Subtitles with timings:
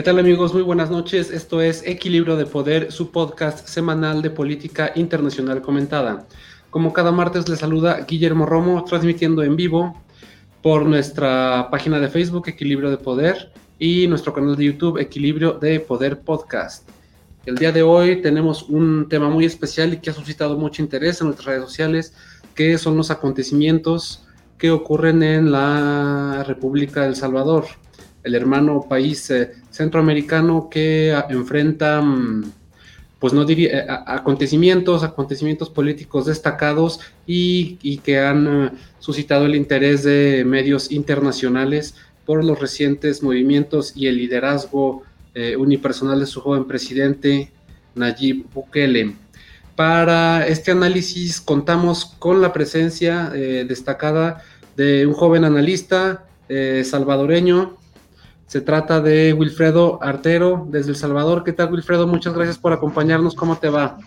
[0.00, 0.54] ¿Qué tal amigos?
[0.54, 1.30] Muy buenas noches.
[1.30, 6.26] Esto es Equilibrio de Poder, su podcast semanal de política internacional comentada.
[6.70, 10.02] Como cada martes les saluda Guillermo Romo, transmitiendo en vivo
[10.62, 15.80] por nuestra página de Facebook Equilibrio de Poder y nuestro canal de YouTube Equilibrio de
[15.80, 16.88] Poder Podcast.
[17.44, 21.20] El día de hoy tenemos un tema muy especial y que ha suscitado mucho interés
[21.20, 22.14] en nuestras redes sociales,
[22.54, 24.24] que son los acontecimientos
[24.56, 27.66] que ocurren en la República del Salvador
[28.22, 32.52] el hermano país eh, centroamericano que enfrenta, mm,
[33.18, 40.02] pues no diría, eh, acontecimientos, acontecimientos políticos destacados y, que han eh, suscitado el interés
[40.02, 41.94] de medios internacionales
[42.26, 45.02] por los recientes movimientos y el liderazgo
[45.58, 47.52] unipersonal de su joven presidente
[47.94, 49.14] Nayib Bukele.
[49.76, 54.42] Para este análisis contamos con la presencia destacada
[54.76, 56.24] de un joven analista
[56.82, 57.79] salvadoreño
[58.50, 61.44] se trata de Wilfredo Artero desde El Salvador.
[61.44, 62.08] ¿Qué tal, Wilfredo?
[62.08, 63.36] Muchas gracias por acompañarnos.
[63.36, 63.98] ¿Cómo te va?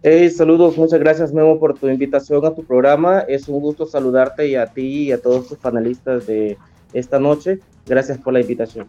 [0.00, 3.18] Hey, saludos, muchas gracias Memo por tu invitación a tu programa.
[3.22, 6.56] Es un gusto saludarte y a ti y a todos tus panelistas de
[6.92, 7.58] esta noche.
[7.84, 8.86] Gracias por la invitación.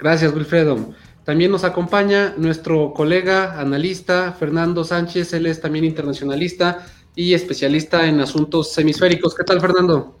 [0.00, 0.76] Gracias, Wilfredo.
[1.22, 5.32] También nos acompaña nuestro colega analista Fernando Sánchez.
[5.32, 9.32] Él es también internacionalista y especialista en asuntos hemisféricos.
[9.32, 10.18] ¿Qué tal, Fernando?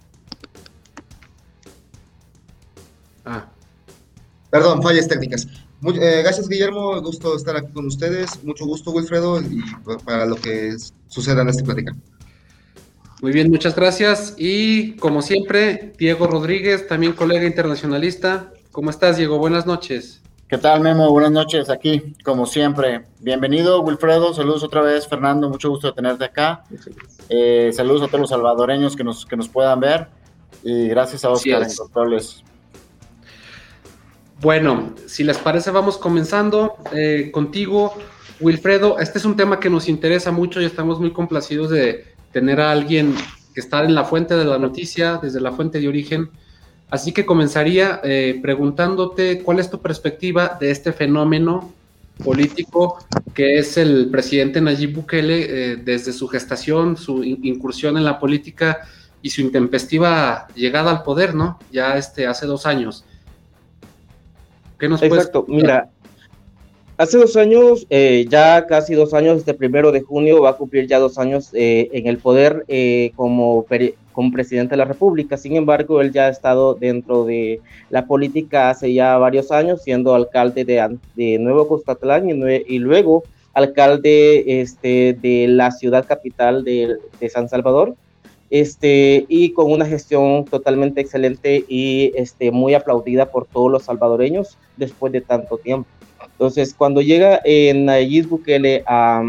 [4.54, 5.48] Perdón, fallas técnicas.
[6.00, 7.02] Eh, gracias, Guillermo.
[7.02, 8.40] Gusto estar aquí con ustedes.
[8.44, 9.60] Mucho gusto, Wilfredo, y
[10.04, 10.76] para lo que
[11.08, 11.92] suceda en este plática.
[13.20, 14.36] Muy bien, muchas gracias.
[14.38, 18.52] Y como siempre, Diego Rodríguez, también colega internacionalista.
[18.70, 19.38] ¿Cómo estás, Diego?
[19.38, 20.22] Buenas noches.
[20.46, 21.10] ¿Qué tal, Memo?
[21.10, 23.06] Buenas noches aquí, como siempre.
[23.18, 24.34] Bienvenido, Wilfredo.
[24.34, 25.50] Saludos otra vez, Fernando.
[25.50, 26.62] Mucho gusto de tenerte acá.
[27.28, 30.06] Eh, saludos a todos los salvadoreños que nos, que nos puedan ver.
[30.62, 32.44] Y gracias a Oscar en controles.
[34.44, 37.94] Bueno, si les parece, vamos comenzando eh, contigo,
[38.40, 38.98] Wilfredo.
[38.98, 42.70] Este es un tema que nos interesa mucho y estamos muy complacidos de tener a
[42.70, 43.14] alguien
[43.54, 46.28] que está en la fuente de la noticia, desde la fuente de origen.
[46.90, 51.72] Así que comenzaría eh, preguntándote cuál es tu perspectiva de este fenómeno
[52.22, 52.98] político
[53.32, 58.82] que es el presidente Nayib Bukele eh, desde su gestación, su incursión en la política
[59.22, 61.58] y su intempestiva llegada al poder, ¿no?
[61.72, 63.06] Ya este, hace dos años.
[64.84, 65.90] Exacto, mira,
[66.96, 70.86] hace dos años, eh, ya casi dos años, este primero de junio va a cumplir
[70.86, 73.66] ya dos años eh, en el poder eh, como,
[74.12, 75.36] como presidente de la República.
[75.36, 80.14] Sin embargo, él ya ha estado dentro de la política hace ya varios años, siendo
[80.14, 87.28] alcalde de, de Nuevo Costatlán y, luego alcalde este, de la ciudad capital de, de
[87.28, 87.94] San Salvador
[88.54, 94.56] este, y con una gestión totalmente excelente y este, muy aplaudida por todos los salvadoreños
[94.76, 95.88] después de tanto tiempo.
[96.24, 99.24] Entonces, cuando llega en Nayib Bukele a,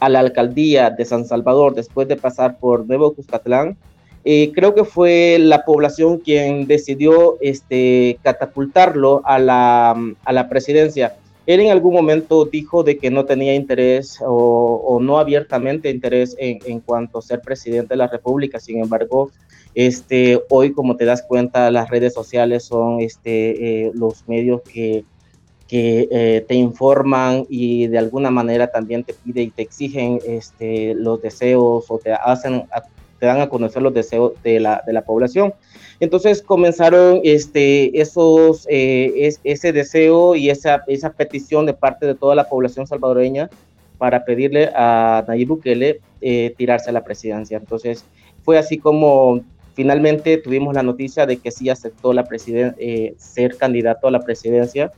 [0.00, 3.78] a, la alcaldía de San Salvador, después de pasar por Nuevo Cuscatlán,
[4.26, 11.16] eh, creo que fue la población quien decidió este, catapultarlo a la, a la presidencia
[11.46, 16.80] él en algún momento dijo de que no tenía interés o, no abiertamente interés en,
[16.80, 18.58] cuanto a ser presidente de la República.
[18.58, 19.30] Sin embargo,
[19.74, 25.04] este, hoy, como te das cuenta, las redes sociales son este, eh, los medios que,
[25.68, 30.94] que eh, te informan y de alguna manera también te piden y te exigen este,
[30.94, 32.64] los deseos o te hacen
[33.24, 35.54] te dan a conocer los deseos de la, de la población.
[35.98, 42.34] Entonces comenzaron este, esos, eh, ese deseo y esa, esa petición de parte de toda
[42.34, 43.48] la población salvadoreña
[43.96, 47.56] para pedirle a Nayib Bukele eh, tirarse a la presidencia.
[47.56, 48.04] Entonces
[48.42, 49.40] fue así como
[49.72, 54.92] finalmente tuvimos la noticia de que sí aceptó la eh, ser candidato a la presidencia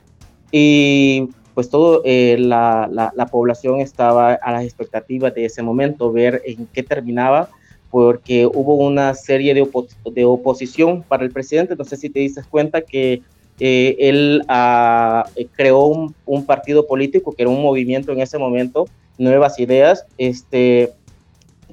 [0.51, 6.41] y pues todo la, la, la población estaba a las expectativas de ese momento, ver
[6.45, 7.49] en qué terminaba
[7.97, 9.67] porque hubo una serie de,
[10.11, 11.75] de oposición para el presidente.
[11.75, 13.23] No sé si te dices cuenta que
[13.59, 18.85] eh, él ah, creó un, partido político, que era un movimiento en ese momento,
[19.17, 20.91] Nuevas Ideas, este,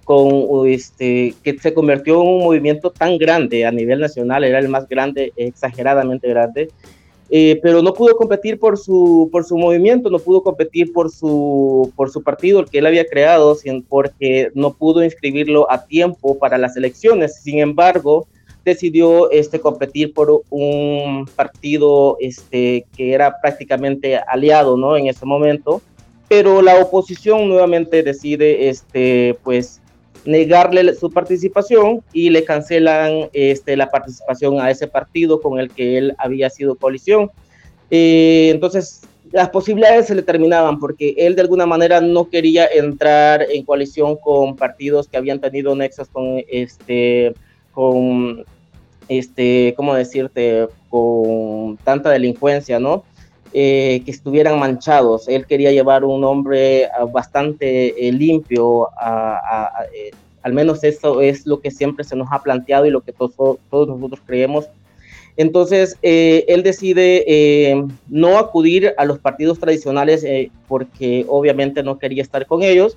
[0.05, 4.71] con, este, que se convirtió en un movimiento tan grande a nivel nacional, era el
[4.71, 6.71] más grande, exageradamente grande,
[7.31, 11.93] eh, pero no pudo competir por su, por su movimiento, no pudo competir por su,
[11.97, 13.57] por su partido, el que él había creado,
[13.89, 17.41] porque no pudo inscribirlo a tiempo para las elecciones.
[17.41, 18.27] Sin embargo,
[18.65, 24.97] decidió este, competir por un partido este, que era prácticamente aliado ¿no?
[24.97, 25.83] en ese momento,
[26.29, 29.81] pero la oposición nuevamente decide este, pues,
[30.25, 35.99] negarle su participación y le cancelan este, la participación a ese partido con el que
[35.99, 37.31] él había sido coalición.
[37.91, 43.47] Eh, entonces, las posibilidades se le terminaban porque él de alguna manera no quería entrar
[43.51, 47.35] en coalición con partidos que habían tenido nexos con este,
[47.73, 48.45] con
[49.09, 50.69] este, ¿cómo decirte?
[50.89, 53.05] Con tanta delincuencia, ¿no?
[53.57, 55.29] Eh, que estuvieran manchados.
[55.29, 60.11] Él quería llevar un hombre ah, bastante eh, limpio, eh,
[60.43, 63.59] al menos eso es lo que siempre se nos ha planteado y lo que todos,
[63.71, 64.65] todos nosotros creemos.
[65.37, 70.27] Entonces, él decide no acudir a los partidos tradicionales
[70.67, 72.97] porque obviamente no quería estar con ellos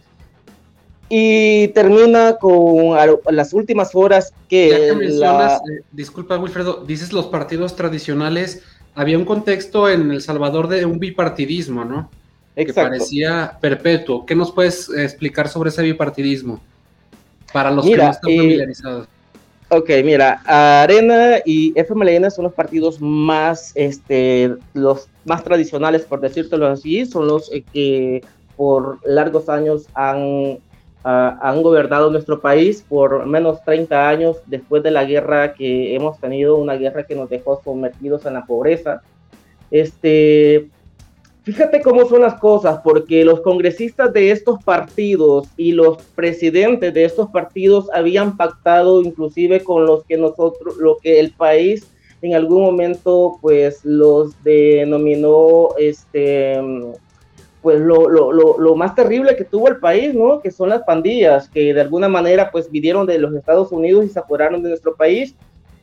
[1.09, 2.97] y termina con
[3.31, 4.89] las últimas horas que...
[4.89, 8.63] Eh, disculpa Wilfredo, dices los partidos tradicionales,
[8.97, 12.09] había un contexto en El Salvador de un bipartidismo, ¿no?
[12.55, 12.81] Exacto.
[12.81, 14.25] Que parecía perpetuo.
[14.25, 16.59] ¿Qué nos puedes explicar sobre ese bipartidismo?
[17.53, 19.07] Para los que no están eh, familiarizados.
[19.69, 20.41] Ok, mira,
[20.81, 27.27] Arena y FMLN son los partidos más, este, los más tradicionales, por decírtelo así, son
[27.27, 28.23] los eh, que
[28.55, 30.57] por largos años han
[31.03, 36.57] han gobernado nuestro país por menos 30 años después de la guerra que hemos tenido,
[36.57, 39.01] una guerra que nos dejó sumergidos en la pobreza.
[39.71, 40.69] Este,
[41.43, 47.05] fíjate cómo son las cosas, porque los congresistas de estos partidos y los presidentes de
[47.05, 51.87] estos partidos habían pactado inclusive con los que nosotros, lo que el país
[52.21, 56.59] en algún momento pues los denominó este
[57.67, 60.39] pues lo, lo, lo, más terrible que tuvo el país, ¿no?
[60.39, 64.07] Que son las pandillas, que de alguna manera pues vinieron de los Estados Unidos y
[64.07, 65.35] se apoderaron de nuestro país.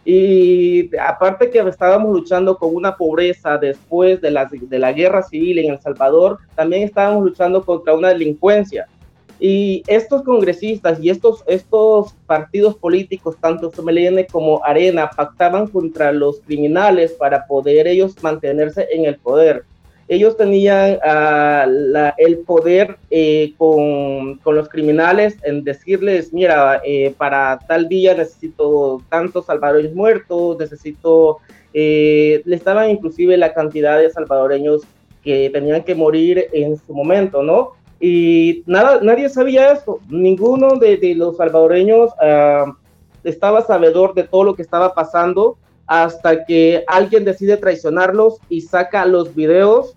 [0.02, 5.58] Y aparte que estábamos luchando con una pobreza después de la, de la guerra civil
[5.58, 8.86] en El Salvador, también estábamos luchando contra una delincuencia.
[9.38, 16.40] Y estos congresistas y estos, estos partidos políticos, tanto FMLN como Arena, pactaban contra los
[16.40, 19.66] criminales para poder ellos mantenerse en el poder
[20.08, 21.66] ellos tenían ah,
[22.18, 29.46] el poder eh, con, los criminales en decirles, mira, eh, para tal día necesito tantos
[29.46, 31.38] salvadoreños muertos, necesito,
[31.72, 34.82] eh, le estaban inclusive la cantidad de salvadoreños
[35.22, 37.72] que tenían que morir en su momento, ¿no?
[37.98, 42.76] Y nada, nadie sabía eso, ninguno de, los salvadoreños ah,
[43.22, 45.56] estaba sabedor de todo lo que estaba pasando
[45.86, 49.96] hasta que alguien decide traicionarlos y saca los videos,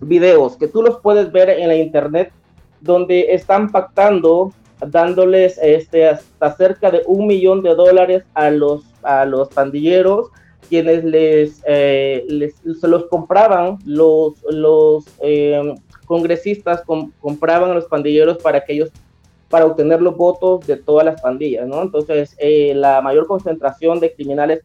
[0.00, 2.32] videos que tú los puedes ver en la internet,
[2.80, 4.52] donde están pactando,
[4.86, 10.28] dándoles este, hasta cerca de un millón de dólares a los, a los pandilleros,
[10.68, 15.74] quienes les, eh, se los compraban, los, los em,
[16.06, 16.82] congresistas
[17.20, 18.90] compraban a los pandilleros para que ellos
[19.50, 21.82] para obtener los votos de todas las pandillas, ¿no?
[21.82, 24.60] Entonces, eh, la mayor concentración de criminales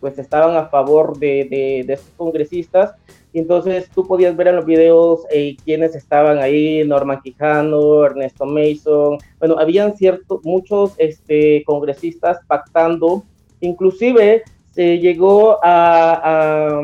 [0.00, 1.46] pues estaban a favor de,
[1.86, 2.94] de, estos congresistas.
[3.32, 9.18] Entonces tú podías ver en los videos eh, quiénes estaban ahí, Norman Quijano, Ernesto Mason,
[9.38, 13.24] bueno, habían ciertos, muchos este, congresistas pactando,
[13.60, 14.42] inclusive
[14.72, 16.80] se llegó a,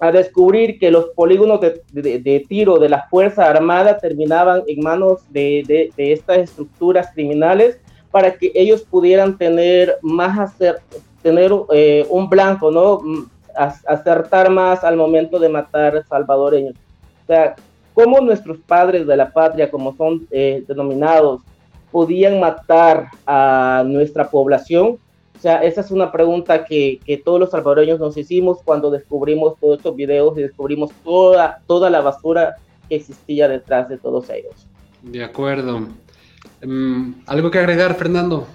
[0.00, 5.20] a, descubrir que los polígonos de, de, tiro de la Fuerza Armada terminaban en manos
[5.30, 7.78] de, de, estas estructuras criminales
[8.10, 10.80] para que ellos pudieran tener más hacer,
[11.22, 13.00] tener eh, un blanco, ¿no?
[13.00, 13.26] Mm,
[13.86, 16.74] acertar más al momento de matar salvadoreños.
[17.24, 17.56] O sea,
[17.94, 21.42] ¿cómo nuestros padres de la patria, como son eh, denominados,
[21.90, 24.98] podían matar a nuestra población?
[25.36, 29.58] O sea, esa es una pregunta que, que, todos los salvadoreños nos hicimos cuando descubrimos
[29.58, 32.56] todos estos videos y descubrimos toda, toda la basura
[32.88, 34.68] que existía detrás de todos ellos.
[35.02, 35.86] De acuerdo.
[36.62, 38.46] Mm, ¿Algo que agregar, Fernando?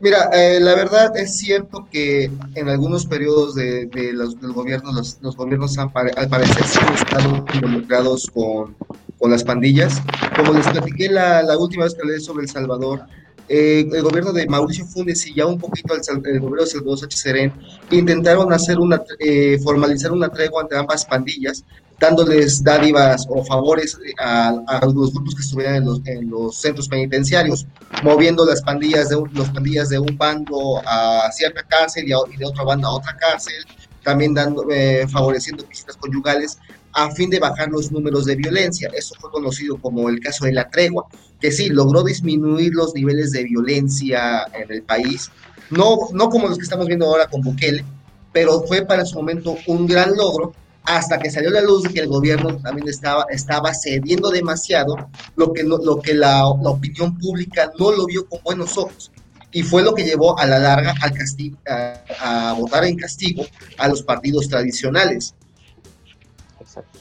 [0.00, 5.36] Mira, eh, la verdad es cierto que en algunos periodos de, los, del gobierno, los,
[5.36, 8.76] gobiernos han, al parecer sí han estado involucrados con,
[9.18, 10.00] con, las pandillas.
[10.36, 13.02] Como les platiqué la, la última vez que hablé sobre El Salvador,
[13.48, 16.98] eh, el gobierno de Mauricio Funes y ya un poquito el, el gobierno de Salvador
[16.98, 17.52] Sánchez Serén
[17.90, 21.64] intentaron hacer una, eh, formalizar una tregua entre ambas pandillas,
[22.00, 26.56] dándoles dádivas o favores eh, a, a los grupos que estuvieran en los, en los,
[26.56, 27.66] centros penitenciarios,
[28.02, 32.44] moviendo las pandillas de un, los pandillas de un bando a cierta cárcel y, de
[32.44, 33.64] otro bando a otra cárcel,
[34.04, 34.64] también dando,
[35.08, 36.58] favoreciendo visitas conyugales
[36.92, 38.90] a fin de bajar los números de violencia.
[38.94, 41.06] Eso fue conocido como el caso de la tregua,
[41.40, 45.30] que sí, logró disminuir los niveles de violencia en el país,
[45.70, 47.84] no, no como los que estamos viendo ahora con Bukele,
[48.32, 50.54] pero fue para su momento un gran logro
[50.88, 54.96] hasta que salió la luz de que el gobierno también estaba, estaba cediendo demasiado,
[55.36, 59.12] lo que, lo que la, opinión pública no lo vio con buenos ojos.
[59.52, 60.94] Y fue lo que llevó a la larga
[62.20, 63.44] a, votar en castigo
[63.76, 65.34] a los partidos tradicionales.
[66.58, 66.98] Exacto.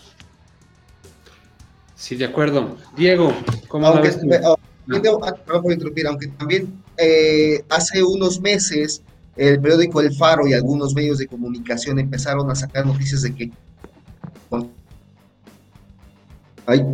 [1.95, 2.77] Sí, de acuerdo.
[2.97, 3.33] Diego,
[3.69, 4.51] ¿cómo aunque, no.
[4.51, 5.33] Oh, ah,
[6.07, 9.01] aunque también eh, hace unos meses
[9.37, 13.51] el periódico El Faro y algunos medios de comunicación empezaron a sacar noticias de que
[16.67, 16.85] Ay,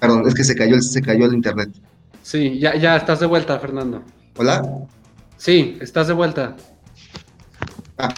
[0.00, 1.70] perdón, es que se cayó, se cayó el internet.
[2.22, 4.02] Sí, ya, ya estás de vuelta, Fernando.
[4.36, 4.62] ¿Hola?
[5.36, 6.56] Sí, estás de vuelta.
[7.96, 8.12] Ah,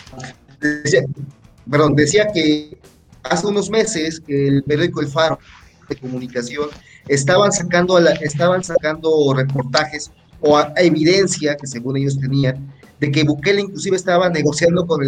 [1.71, 2.79] perdón, decía que
[3.25, 5.38] hace unos meses el periódico El Faro
[5.91, 6.71] de comunicación
[7.07, 10.11] estaban sacando, estaban sacando reportajes
[10.41, 15.00] o evidencia que según ellos tenían de que Bukele inclusive estaba negociando con,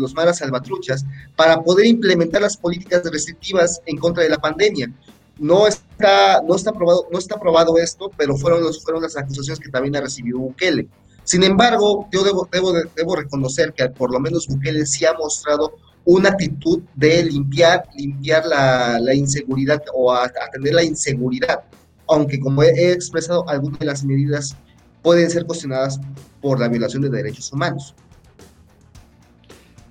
[0.00, 1.04] los maras salvatruchas
[1.34, 4.92] para poder implementar las políticas restrictivas en contra de la pandemia.
[5.36, 9.58] No está, no está probado, no está probado esto, pero fueron, los, fueron las acusaciones
[9.58, 10.86] que también ha recibido Bukele.
[11.24, 15.72] Sin embargo, yo debo, debo, debo reconocer que por lo menos Bukele sí ha mostrado
[16.04, 21.64] una actitud de limpiar, limpiar la, la inseguridad o atender la inseguridad,
[22.06, 24.56] aunque como he, expresado, algunas de las medidas
[25.02, 26.00] pueden ser cuestionadas
[26.40, 27.94] por la violación de derechos humanos.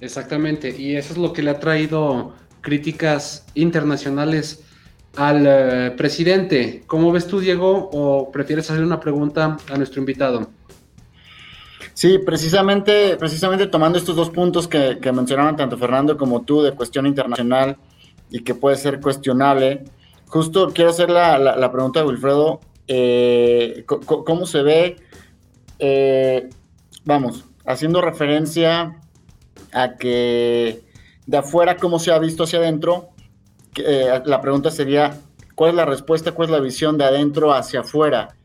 [0.02, 4.64] Exactamente, y eso es lo que le ha traído críticas internacionales
[5.16, 6.84] al eh, presidente.
[6.88, 10.50] ¿Cómo ves tú, Diego, o prefieres hacer una pregunta a nuestro invitado?
[11.94, 17.06] Sí, precisamente, precisamente tomando estos dos puntos que, mencionaban tanto Fernando como tú de cuestión
[17.06, 17.78] internacional
[18.30, 19.84] y que puede ser cuestionable,
[20.28, 24.98] justo quiero hacer la, pregunta de Wilfredo, eh, ¿cómo se ve,
[25.80, 26.50] eh,
[27.06, 29.00] vamos, haciendo referencia
[29.72, 30.82] a que
[31.26, 33.10] de afuera, cómo se ha visto hacia adentro?
[33.76, 35.22] Eh, la pregunta sería,
[35.56, 38.36] ¿cuál es la respuesta, cuál es la visión de adentro hacia afuera?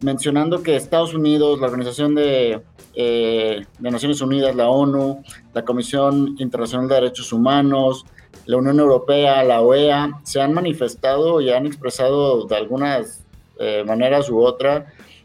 [0.00, 2.62] Mencionando que Estados Unidos, la Organización de
[2.94, 5.22] eh, de Naciones Unidas, la ONU,
[5.54, 8.04] la Comisión Internacional de Derechos Humanos,
[8.46, 13.24] la Unión Europea, la OEA, se han manifestado y han expresado de algunas
[13.60, 14.84] eh, maneras u otras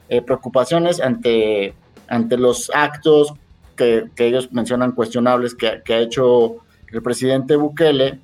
[0.09, 1.73] eh, preocupaciones ante,
[2.07, 3.33] ante los actos
[3.75, 6.57] que, ellos mencionan cuestionables que, que, ha hecho
[6.91, 8.19] el presidente Bukele.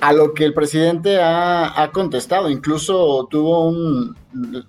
[0.00, 4.16] a lo que el presidente ha, ha contestado, incluso tuvo un,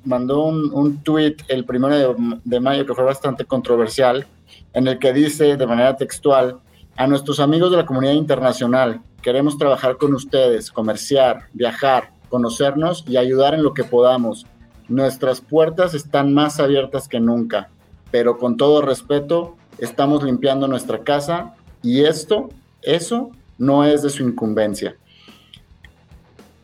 [0.03, 4.25] mandó un, un tweet el primero de, mayo que fue bastante controversial,
[4.73, 6.59] en el que dice de manera textual,
[6.95, 13.17] a nuestros amigos de la comunidad internacional, queremos trabajar con ustedes, comerciar, viajar, conocernos y
[13.17, 14.47] ayudar en lo que podamos.
[14.87, 17.69] Nuestras puertas están más abiertas que nunca,
[18.09, 22.49] pero con todo respeto, estamos limpiando nuestra casa y esto,
[22.81, 24.95] eso, no es de su incumbencia.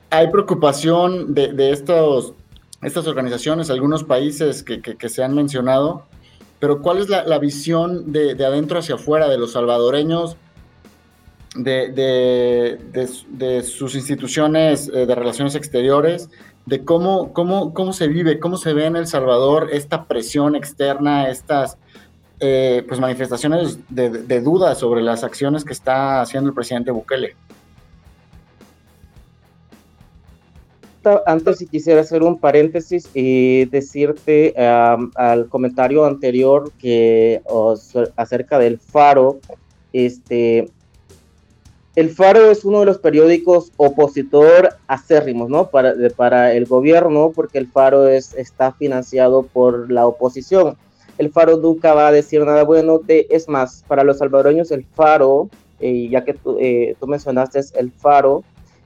[0.09, 2.33] Hay preocupación de, de estos
[2.81, 6.03] estas organizaciones, algunos países que, se han mencionado,
[6.59, 10.38] pero ¿cuál es la, visión de, adentro hacia afuera de los salvadoreños,
[11.57, 12.77] de,
[13.63, 16.29] sus instituciones eh, de relaciones exteriores,
[16.65, 21.29] de cómo, cómo, cómo se vive, cómo se ve en El Salvador esta presión externa,
[21.29, 21.77] estas
[22.39, 27.35] eh, pues manifestaciones de, duda sobre las acciones que está haciendo el presidente Bukele?
[31.25, 37.41] antes si quisiera hacer un paréntesis y decirte al comentario anterior que
[38.17, 39.39] acerca del Faro,
[39.93, 40.69] este,
[41.97, 45.71] el Faro es uno de los periódicos opositor acérrimos, ¿no?
[45.71, 50.77] Para, el gobierno, porque el Faro es, está financiado por la oposición.
[51.17, 52.99] El Faro nunca va a decir nada bueno.
[52.99, 55.49] De, es más, para los salvadoreños el Faro,
[55.79, 58.43] eh, ya que tú, eh, mencionaste el Faro,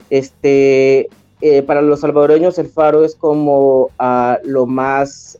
[0.08, 1.10] este,
[1.42, 5.38] eh, para los salvadoreños el faro es como uh, lo más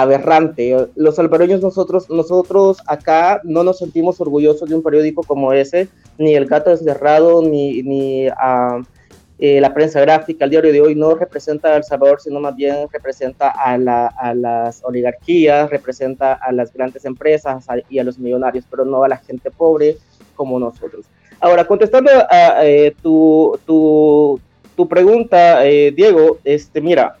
[0.00, 0.88] aberrante.
[0.94, 5.88] Los salvadoreños nosotros, nosotros acá no nos sentimos orgullosos de un periódico como ese,
[6.18, 8.82] ni el gato encerrado, ni, ni uh,
[9.40, 12.54] eh, la prensa gráfica, el diario de hoy no representa a El Salvador, sino más
[12.54, 18.18] bien representa a, la, a las oligarquías, representa a las grandes empresas y a los
[18.18, 19.96] millonarios, pero no a la gente pobre
[20.34, 21.06] como nosotros.
[21.40, 24.40] Ahora, contestando a, eh, tu, tu,
[24.76, 27.16] tu pregunta, eh, Diego, este, mira,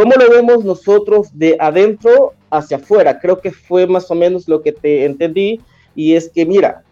[0.00, 3.20] ¿cómo lo vemos nosotros de adentro hacia afuera?
[3.20, 5.60] Creo que fue más o menos lo que te entendí,
[5.94, 6.82] y es que, mira,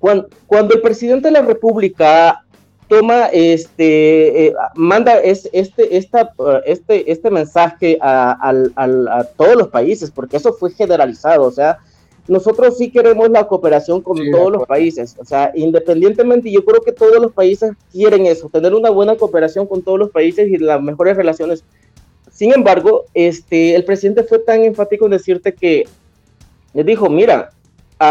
[0.00, 2.44] Cuando, cuando, el presidente de la República
[2.88, 6.32] toma este eh, manda es, este esta,
[6.66, 8.36] este este mensaje a,
[8.76, 11.78] a, todos los países porque eso fue generalizado o sea
[12.26, 16.92] nosotros sí queremos la cooperación con todos los países, o sea, independientemente, yo creo que
[16.92, 20.80] todos los países quieren eso, tener una buena cooperación con todos los países y las
[20.80, 21.64] mejores relaciones.
[22.34, 25.84] Sin embargo, este, el presidente fue tan enfático en decirte que
[26.74, 27.50] le dijo, mira,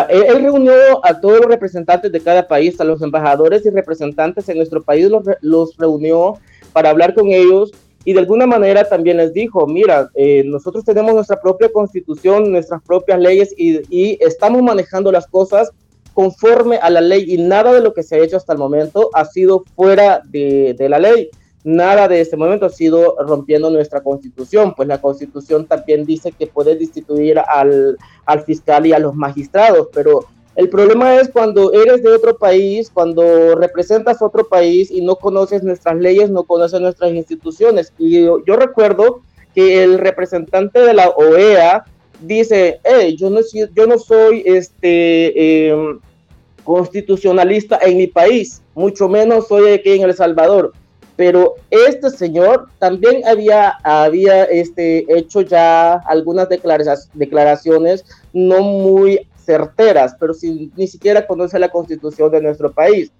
[0.10, 4.58] él, reunió a todos los representantes de cada país, a los embajadores y representantes en
[4.58, 6.40] nuestro país, los, los reunió
[6.72, 7.74] para hablar con ellos
[8.06, 12.82] y de alguna manera también les dijo, mira, eh, nosotros tenemos nuestra propia constitución, nuestras
[12.82, 15.72] propias leyes y, y, estamos manejando las cosas
[16.14, 19.10] conforme a la ley y nada de lo que se ha hecho hasta el momento
[19.14, 21.30] ha sido fuera de, de la ley.
[21.64, 26.48] Nada de este momento ha sido rompiendo nuestra constitución, pues la constitución también dice que
[26.48, 32.04] puede destituir al, al fiscal y a los magistrados, pero el problema es cuando eres
[32.04, 37.12] de otro país, cuando representas otro país y no conoces nuestras leyes, no conoces nuestras
[37.12, 37.92] instituciones.
[37.98, 39.22] Y yo, recuerdo
[39.56, 41.86] que el representante de la OEA
[42.22, 46.00] dice, hey, yo no, soy este, em,
[46.64, 50.74] constitucionalista en mi país, mucho menos soy aquí en El Salvador.
[51.16, 58.04] Pero este señor también había, había este, hecho ya algunas declaraciones
[58.34, 63.12] no muy certeras, pero si ni siquiera conoce la constitución de nuestro país.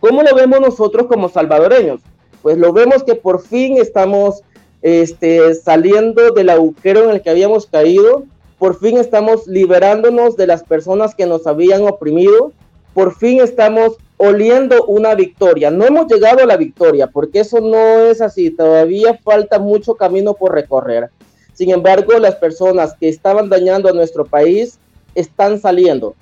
[0.00, 2.00] ¿Cómo lo vemos nosotros como salvadoreños?
[2.42, 4.42] Pues lo vemos que por fin estamos
[4.82, 8.24] este, saliendo del agujero en el que habíamos caído,
[8.58, 12.52] por fin estamos liberándonos de las personas que nos habían oprimido,
[12.94, 15.70] por fin estamos oliendo una victoria.
[15.70, 20.34] No hemos llegado a la victoria, porque eso no es así, todavía falta mucho camino
[20.34, 21.08] por recorrer.
[21.54, 24.78] Sin embargo, las personas que estaban dañando a nuestro país
[25.14, 26.14] están saliendo.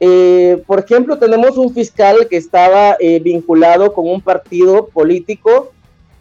[0.00, 5.70] Eh, por ejemplo, tenemos un fiscal que estaba eh, vinculado con un partido político,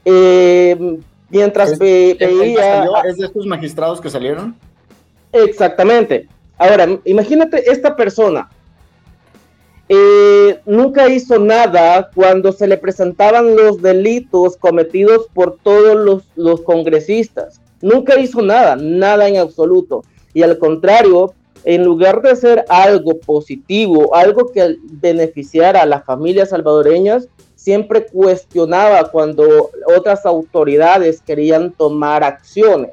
[0.06, 1.00] eh,
[1.32, 2.86] mientras veía...
[3.04, 4.56] ¿Es de estos magistrados que salieron?
[5.34, 6.28] Exactamente.
[6.60, 8.48] Ahora, imagínate esta persona.
[10.65, 17.62] Nunca hizo nada cuando se le presentaban los delitos cometidos por todos los, los congresistas.
[17.82, 20.04] Nunca hizo nada, nada en absoluto.
[20.34, 21.34] Y al contrario,
[21.65, 29.10] en lugar de hacer algo positivo, algo que beneficiara a las familias salvadoreñas, siempre cuestionaba
[29.10, 32.91] cuando otras autoridades querían tomar acciones.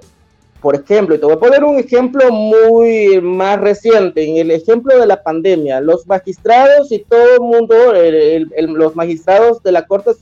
[0.63, 4.97] Por ejemplo, y te voy a poner un ejemplo muy más reciente, en el ejemplo
[4.97, 7.75] de la pandemia, los magistrados y todo el mundo,
[8.57, 10.13] los magistrados de la Corte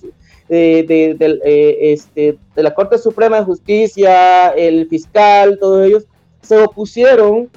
[0.48, 6.07] eh, eh, este, de la Corte Suprema de Justicia, el fiscal, todos ellos
[6.40, 7.50] se opusieron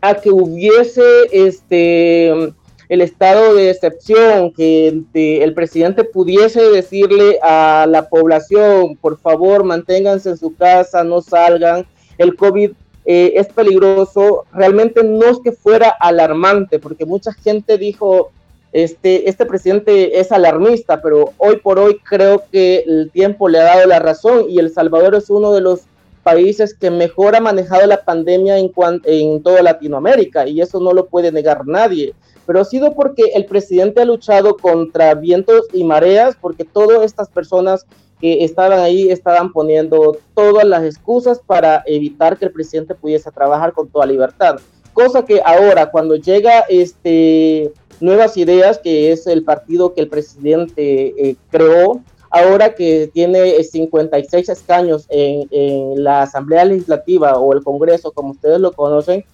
[0.00, 2.54] a que hubiese este
[2.92, 10.28] el estado de excepción, que el presidente pudiese decirle a la población, por favor, manténganse
[10.28, 11.86] en su casa, no salgan,
[12.18, 12.72] el COVID
[13.06, 18.30] eh, es peligroso, realmente no es que fuera alarmante, porque mucha gente dijo,
[18.72, 23.74] este, este presidente es alarmista, pero hoy por hoy creo que el tiempo le ha
[23.74, 25.80] dado la razón y El Salvador es uno de los
[26.22, 28.70] países que mejor ha manejado la pandemia en,
[29.04, 32.12] en toda Latinoamérica y eso no lo puede negar nadie.
[32.46, 37.28] Pero ha sido porque el presidente ha luchado contra vientos y mareas, porque todas estas
[37.28, 37.86] personas
[38.20, 43.72] que estaban ahí estaban poniendo todas las excusas para evitar que el presidente pudiese trabajar
[43.72, 44.56] con toda libertad.
[44.92, 51.14] Cosa que ahora, cuando llega este, Nuevas Ideas, que es el partido que el presidente
[51.16, 58.30] eh, creó, ahora que tiene 56 escaños en, la Asamblea Legislativa o el Congreso, como
[58.30, 59.24] ustedes lo conocen,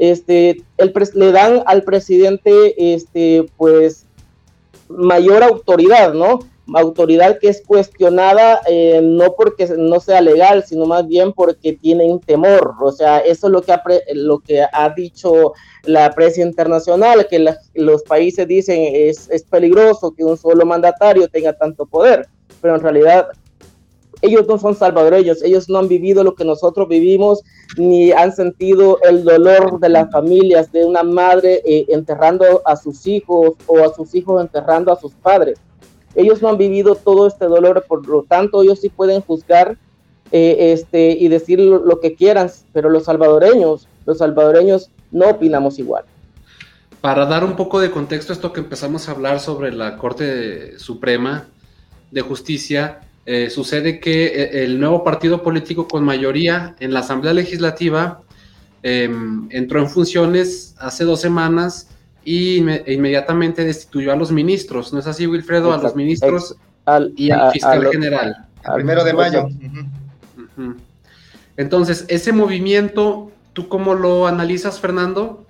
[0.00, 4.06] este, el le dan al presidente, este, pues,
[4.88, 6.40] mayor autoridad, ¿no?
[6.74, 12.18] Autoridad que es cuestionada eh, no porque no sea legal, sino más bien porque tienen
[12.20, 12.74] temor.
[12.80, 13.82] O sea, eso es lo que ha,
[14.14, 15.52] lo que ha dicho
[15.84, 21.52] la prensa internacional, que los países dicen es, es peligroso que un solo mandatario tenga
[21.52, 22.28] tanto poder
[22.60, 23.28] pero en realidad
[24.22, 27.42] ellos no son salvadoreños, ellos no han vivido lo que nosotros vivimos,
[27.76, 33.06] ni han sentido el dolor de las familias, de una madre eh, enterrando a sus
[33.06, 35.58] hijos o a sus hijos enterrando a sus padres.
[36.14, 39.78] Ellos no han vivido todo este dolor, por lo tanto ellos sí pueden juzgar
[40.32, 46.04] eh, este, y decir lo, que quieran, pero los salvadoreños, los salvadoreños no opinamos igual.
[47.00, 50.78] Para dar un poco de contexto a esto que empezamos a hablar sobre la Corte
[50.78, 51.48] Suprema,
[52.10, 53.00] de Justicia,
[53.32, 58.22] eh, sucede que eh, el nuevo partido político con mayoría en la Asamblea Legislativa
[58.82, 61.90] em, entró en funciones hace dos semanas
[62.24, 64.92] y inmediatamente destituyó a los ministros.
[64.92, 65.72] ¿No es así, Wilfredo?
[65.72, 66.56] a los ministros
[67.14, 68.48] y al fiscal general.
[68.64, 69.46] El primero de mayo.
[71.56, 75.46] Entonces, ese movimiento, ¿tú cómo lo analizas, Fernando?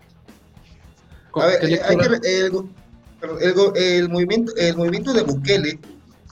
[1.33, 1.71] A ver, el,
[4.11, 5.79] movimiento, el movimiento de Bukele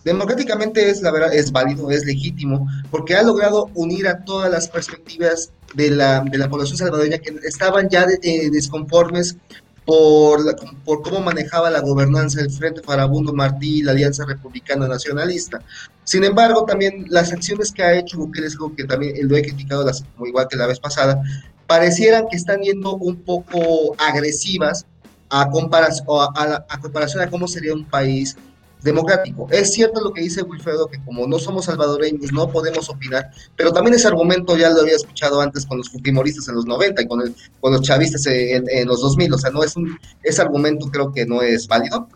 [0.09, 4.66] Democráticamente es, la verdad, es válido, es legítimo, porque ha logrado unir a todas las
[4.66, 9.37] perspectivas de la, de la población salvadoreña que estaban ya eh, desconformes
[9.85, 15.61] por, por cómo manejaba la gobernanza el Frente Farabundo Martí y la Alianza Republicana Nacionalista.
[16.05, 19.42] Sin embargo, también las acciones que ha hecho Bukele, es algo que también lo he
[19.42, 21.21] criticado, las, igual que la vez pasada,
[21.66, 24.87] parecieran que están yendo un poco agresivas
[25.29, 28.38] a, a comparación a cómo sería un país
[28.83, 29.49] democrático.
[29.51, 33.73] Es cierto lo que dice Wilfredo, que como no somos salvadoreños no podemos opinar, pero
[33.73, 37.07] también ese argumento ya lo había escuchado antes con los fujimoristas en los 90 y
[37.07, 41.27] con, los chavistas en, los 2000, o sea, no es un, ese argumento creo que
[41.27, 42.09] no es válido.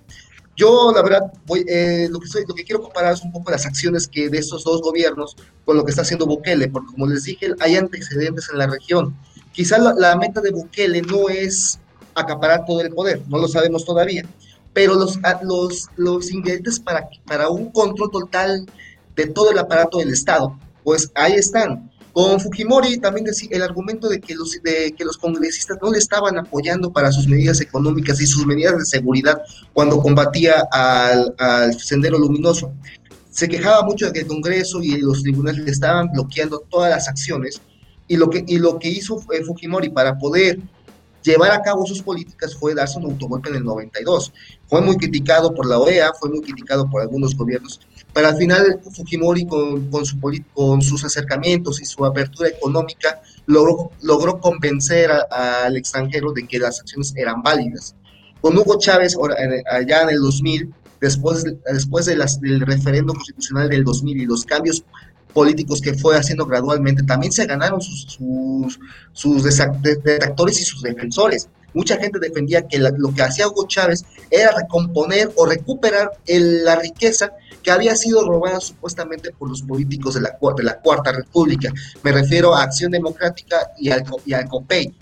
[0.55, 3.65] Yo, la verdad, voy, eh, lo, que soy, que quiero comparar es un poco las
[3.65, 7.25] acciones que de estos dos gobiernos con lo que está haciendo Bukele, porque como les
[7.25, 9.17] dije, hay antecedentes en la región.
[9.53, 11.79] Quizá la, la meta de Bukele no es
[12.15, 14.25] acaparar todo el poder, no lo sabemos todavía,
[14.73, 18.67] pero los, los, los ingredientes para, para un control total
[19.15, 21.91] de todo el aparato del Estado, pues ahí están.
[22.13, 26.37] Con Fujimori también el argumento de que, los, de que los congresistas no le estaban
[26.37, 29.41] apoyando para sus medidas económicas y sus medidas de seguridad
[29.73, 31.35] cuando combatía al,
[31.79, 32.73] Sendero Luminoso.
[33.31, 37.09] Se quejaba mucho de que el Congreso y los tribunales le estaban bloqueando todas las
[37.09, 37.63] acciones
[38.07, 40.61] y lo que, y lo que hizo Fujimori para poder
[41.23, 44.33] llevar a cabo sus políticas fue darse un autogolpe en el 92.
[44.73, 47.79] Fue muy criticado por la OEA, fue muy criticado por algunos gobiernos,
[48.15, 50.19] pero al final Fujimori con, con, su,
[50.55, 56.81] con sus acercamientos y su apertura económica logró, logró convencer al extranjero de que las
[56.81, 57.95] acciones eran válidas.
[58.41, 59.15] Con Hugo Chávez,
[59.71, 64.47] allá en el 2000, después, después de las, del referendo constitucional del 2000 y los
[64.47, 64.87] cambios
[65.35, 68.19] políticos que fue haciendo gradualmente, también se ganaron sus,
[69.13, 69.45] sus,
[69.83, 71.51] detractores y sus defensores.
[71.75, 77.33] Mucha gente defendía que lo que hacía Hugo Chávez era recomponer o recuperar la riqueza
[77.63, 81.73] que había sido robada supuestamente por los políticos de la, de la Cuarta República.
[82.03, 84.95] Me refiero a Acción Democrática y al, y COPEI.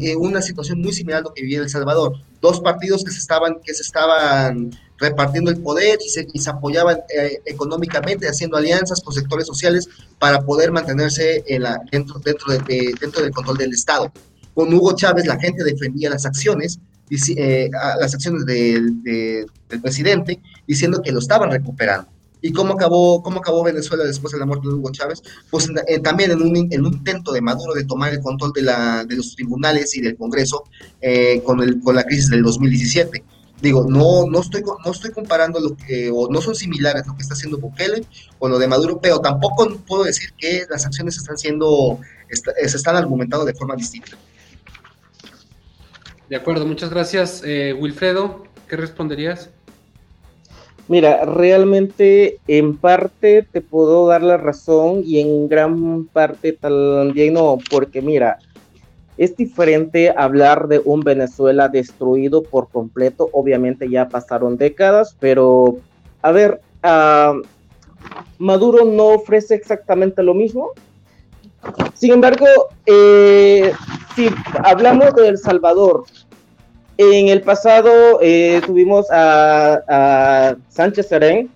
[0.00, 2.14] Eh, una situación muy similar a lo que vivía El Salvador.
[2.40, 7.00] Dos partidos que se estaban, que se estaban repartiendo el poder y se, se apoyaban
[7.14, 12.94] eh, económicamente, haciendo alianzas con sectores sociales para poder mantenerse en la, dentro, dentro, de,
[12.98, 14.10] dentro del control del Estado.
[14.56, 17.68] Con Hugo Chávez la gente defendía las acciones, eh,
[18.00, 22.08] las acciones del, del presidente, diciendo que lo estaban recuperando.
[22.40, 25.22] ¿Y cómo acabó, cómo acabó Venezuela después de la muerte de Hugo Chávez?
[25.50, 28.62] Pues eh, también en un, en un, intento de Maduro de tomar el control de,
[28.62, 30.64] la, de los tribunales y del Congreso
[31.02, 33.22] eh, con, el, con la crisis del 2017
[33.60, 37.22] digo, no, no, estoy, no estoy comparando lo que, o no son similares lo que
[37.22, 38.04] está haciendo Bukele
[38.38, 41.98] con lo de Maduro, pero tampoco puedo decir que las acciones están siendo,
[42.30, 44.16] se están argumentando de forma distinta.
[46.28, 47.42] De acuerdo, muchas gracias.
[47.44, 49.50] Eh, Wilfredo, ¿qué responderías?
[50.88, 57.58] Mira, realmente en parte te puedo dar la razón y en gran parte también no,
[57.70, 58.38] porque mira,
[59.16, 63.28] es diferente hablar de un Venezuela destruido por completo.
[63.32, 65.78] Obviamente ya pasaron décadas, pero
[66.22, 67.34] a ver, ah,
[68.38, 70.70] Maduro no ofrece exactamente lo mismo.
[71.94, 72.46] Sin embargo,
[72.84, 73.72] eh,
[74.16, 74.28] si
[74.64, 76.04] hablamos de El Salvador,
[76.98, 81.50] en el pasado eh, tuvimos a, Sánchez Serén,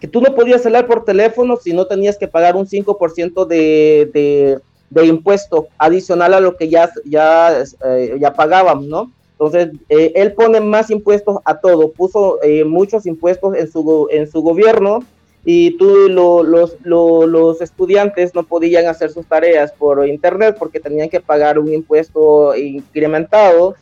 [0.00, 4.60] que tú no podías hablar por teléfono si no tenías que pagar un 5% de
[4.90, 9.12] de impuesto adicional a lo que ya, ya, eh, ya pagábamos, ¿no?
[9.32, 14.30] Entonces, eh, él pone más impuestos a todo, puso eh, muchos impuestos en su, en
[14.30, 15.00] su gobierno
[15.48, 21.20] y tú, los, los estudiantes no podían hacer sus tareas por internet porque tenían que
[21.20, 23.76] pagar un impuesto incrementado.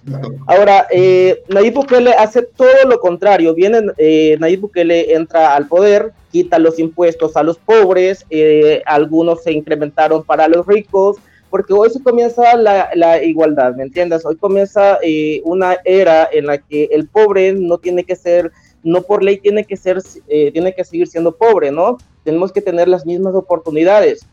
[0.47, 3.55] Ahora, eh, Nayib Bukele hace todo lo contrario.
[3.55, 9.43] Viene, eh, Nayib Bukele entra al poder, quita los impuestos a los pobres, eh, algunos
[9.43, 11.17] se incrementaron para los ricos,
[11.49, 14.27] porque hoy se comienza la, la igualdad, ¿me entiendes?
[14.27, 18.53] Hoy comienza eh, una era en la que el pobre no tiene que ser
[18.85, 21.97] no por ley tiene que ser, eh, tiene que seguir siendo pobre, ¿no?
[22.23, 24.25] Tenemos que tener las mismas oportunidades.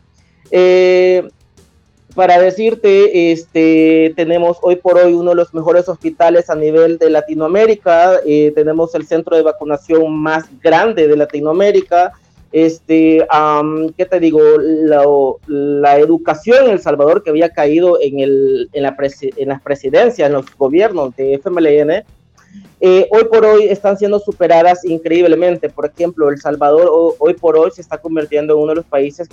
[0.50, 1.28] Eh,
[2.14, 7.08] para decirte, este, tenemos hoy por hoy uno de los mejores hospitales a nivel de
[7.08, 12.12] Latinoamérica, eh, tenemos el centro de vacunación más grande de Latinoamérica,
[12.52, 13.26] este,
[13.96, 14.40] ¿qué te digo?
[14.58, 18.94] La, educación en El Salvador que había caído en, el, la
[19.36, 22.04] en las presidencias, en los gobiernos de FMLN,
[22.80, 25.68] eh, hoy por hoy están siendo superadas increíblemente.
[25.68, 29.28] Por ejemplo, El Salvador hoy por hoy se está convirtiendo en uno de los países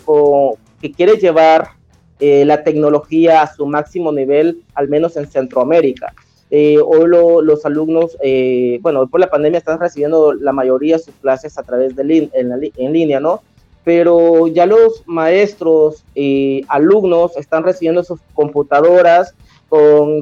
[0.82, 1.80] que quiere llevar
[2.20, 6.14] eh, la tecnología a su máximo nivel, al menos en Centroamérica.
[6.52, 11.04] Eh, hoy los alumnos, eh, bueno, hoy por la pandemia están recibiendo la mayoría de
[11.04, 13.42] sus clases a través de en, línea, ¿no?
[13.86, 19.34] Pero ya los maestros y alumnos están recibiendo sus computadoras
[19.70, 20.22] con,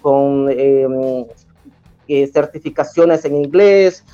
[0.00, 0.48] con
[2.08, 4.04] em, certificaciones en inglés,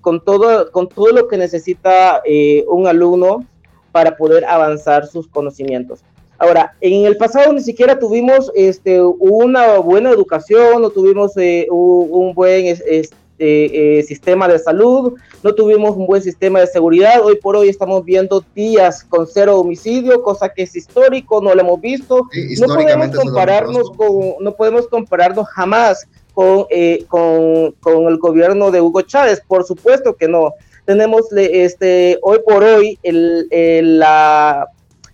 [0.00, 2.22] con todo, con todo lo que necesita
[2.68, 3.44] un alumno
[3.92, 6.00] para poder avanzar sus conocimientos.
[6.38, 12.32] Ahora, en el pasado ni siquiera tuvimos este, una buena educación, no tuvimos eh, un,
[12.32, 13.08] buen este,
[13.40, 17.20] eh, sistema de salud, no tuvimos un buen sistema de seguridad.
[17.24, 21.60] Hoy por hoy estamos viendo días con cero homicidio, cosa que es histórico, no lo
[21.60, 22.28] hemos visto.
[22.60, 26.06] no podemos compararnos con, no podemos compararnos jamás
[26.38, 30.54] con, eh, con, con el gobierno de Hugo Chávez, por supuesto que no.
[30.84, 34.68] Tenemos este, hoy por hoy el, la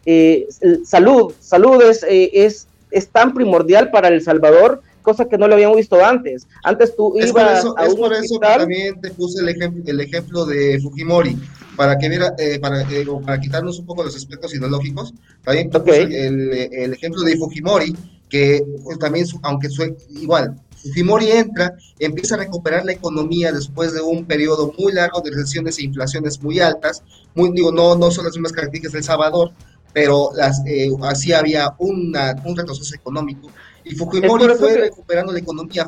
[0.05, 0.47] eh,
[0.85, 5.55] salud, salud es, eh, es, es, tan primordial para El Salvador, cosa que no lo
[5.55, 6.47] habíamos visto antes.
[6.63, 9.49] Antes tú ibas es por eso, a es por eso que también te puse el
[9.49, 11.39] ejemplo, el ejemplo de Fujimori,
[11.75, 12.87] para que mira, eh, para,
[13.25, 17.97] para quitarnos un poco los aspectos ideológicos, también puse el, el, ejemplo de Fujimori,
[18.29, 24.03] que pues, también, aunque soy igual, Fujimori entra, empieza a recuperar la economía después de
[24.03, 27.03] un periodo muy largo de recesiones e inflaciones muy altas,
[27.35, 29.53] muy, digo, no, no son las mismas características del Salvador,
[29.95, 33.49] pero las, eh, así había una, un retroceso económico.
[33.85, 35.87] Y Fujimori fue recuperando la economía,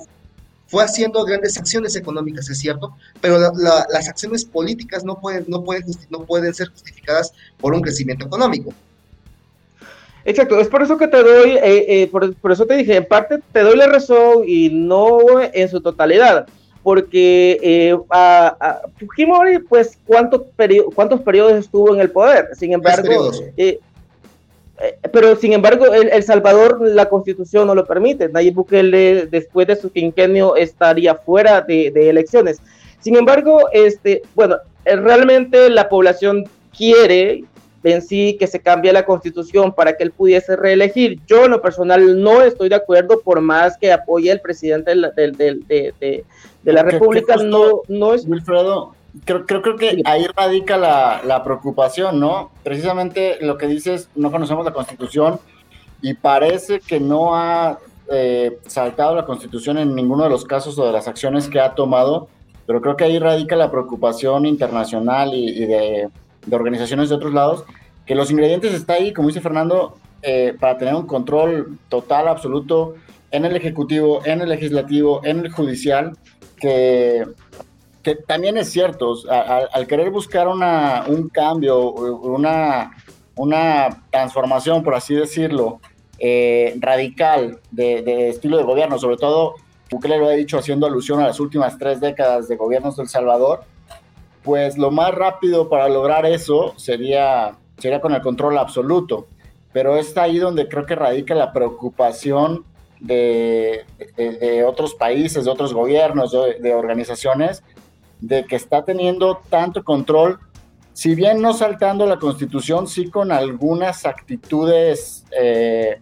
[0.66, 5.85] fue haciendo grandes acciones económicas, es cierto, pero las acciones políticas no pueden, no, pueden,
[6.11, 8.72] no pueden ser justificadas por un crecimiento económico.
[10.26, 13.38] Exacto, es por eso que te doy, eh, eh, por, eso te dije, en parte
[13.52, 16.48] te doy la razón y no en su totalidad,
[16.82, 20.42] porque eh, a, Fujimori, pues, ¿cuántos,
[20.96, 22.48] ¿cuántos periodos estuvo en el poder?
[22.56, 23.30] Sin embargo,
[25.12, 28.28] pero sin embargo, el, Salvador, la constitución no lo permite.
[28.28, 32.60] Nayib Bukele, después de su quinquenio, estaría fuera de, de elecciones.
[32.98, 37.44] Sin embargo, este, bueno, realmente la población quiere
[37.87, 41.20] en sí que se cambie la constitución para que él pudiese reelegir.
[41.29, 44.96] Yo en lo personal no estoy de acuerdo por más que apoye el presidente de
[44.96, 46.25] la, de,
[46.64, 47.37] la República.
[47.37, 48.27] no, no es...
[48.27, 48.92] Wilfredo,
[49.25, 52.51] creo, creo, creo que ahí radica la, la, preocupación, ¿no?
[52.64, 55.38] Precisamente lo que dices, no conocemos la constitución
[56.03, 57.79] y parece que no ha
[58.11, 61.77] eh, saltado la constitución en ninguno de los casos o de las acciones que ha
[61.77, 62.27] tomado,
[62.66, 66.09] pero creo que ahí radica la preocupación internacional y de
[66.46, 67.64] de organizaciones de otros lados,
[68.06, 72.94] que los ingredientes están ahí, como dice Fernando, eh, para tener un control total, absoluto,
[73.30, 76.16] en el Ejecutivo, en el Legislativo, en el Judicial,
[76.56, 77.26] que,
[78.02, 82.92] que también es cierto, al, querer buscar una, un cambio, una,
[83.35, 85.80] una transformación, por así decirlo,
[86.18, 89.56] eh, radical de, de, estilo de gobierno, sobre todo,
[89.90, 93.64] Bukele lo ha dicho haciendo alusión a las últimas tres décadas de gobiernos del Salvador,
[94.46, 99.26] pues lo más rápido para lograr eso sería, sería con el control absoluto.
[99.72, 102.64] Pero es ahí donde creo que radica la preocupación
[103.00, 103.85] de,
[104.64, 107.64] otros países, de otros gobiernos, de, organizaciones,
[108.20, 110.38] de que está teniendo tanto control,
[110.92, 116.00] si bien no saltando la constitución, sí con algunas actitudes eh,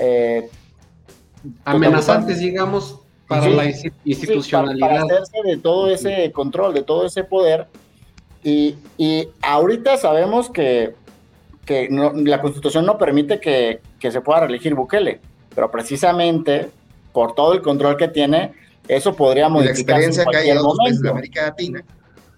[0.00, 0.50] eh,
[1.64, 3.66] amenazantes, digamos, para la
[4.04, 4.88] institucionalidad.
[4.88, 7.66] para, hacerse de todo ese control, de todo ese poder.
[8.42, 10.94] Y, y ahorita sabemos que,
[11.66, 15.20] que la constitución no permite que, que, se pueda reelegir Bukele,
[15.54, 16.70] pero precisamente
[17.12, 18.52] por todo el control que tiene,
[18.88, 19.84] eso podría modificarse.
[19.84, 21.84] La experiencia que hay en otros países de América Latina.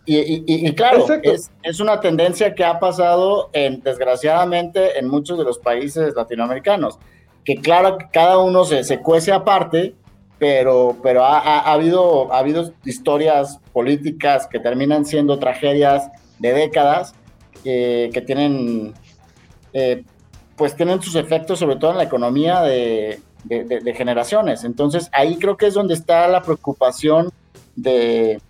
[0.06, 5.38] Y, y, y, claro, es, es, una tendencia que ha pasado en, desgraciadamente en muchos
[5.38, 6.98] de los países latinoamericanos,
[7.44, 9.94] que claro, cada uno se, se cuece aparte
[10.40, 17.14] pero, pero ha, habido, ha habido historias políticas que terminan siendo tragedias de décadas
[17.62, 18.94] que tienen,
[19.74, 20.02] eh,
[20.56, 23.20] pues tienen sus efectos sobre todo en la economía de,
[23.94, 24.64] generaciones.
[24.64, 27.30] Entonces ahí creo que es donde está la preocupación
[27.76, 28.40] de,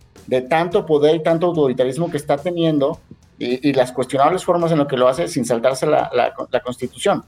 [0.48, 3.00] tanto poder y tanto autoritarismo que está teniendo
[3.36, 7.24] y, las cuestionables formas en lo que lo hace sin saltarse la, la constitución.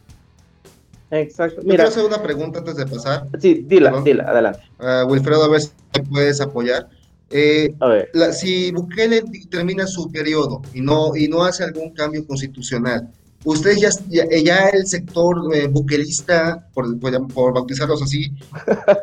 [1.12, 1.60] Exacto.
[1.62, 3.26] Mira, quiero hacer una pregunta antes de pasar.
[3.38, 4.60] Sí, dila, dila, adelante.
[4.80, 6.88] Uh, Wilfredo, a ver si me puedes apoyar.
[7.30, 8.10] Eh, a ver.
[8.14, 13.10] La, si Bukele termina su periodo y no, y no hace algún cambio constitucional,
[13.44, 18.32] ¿ustedes ya, ya, el sector eh, buquelista, por, por, bautizarlos así,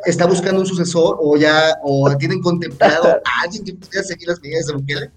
[0.06, 4.42] está buscando un sucesor o ya o tienen contemplado a alguien que pudiera seguir las
[4.42, 5.12] medidas de Bukele?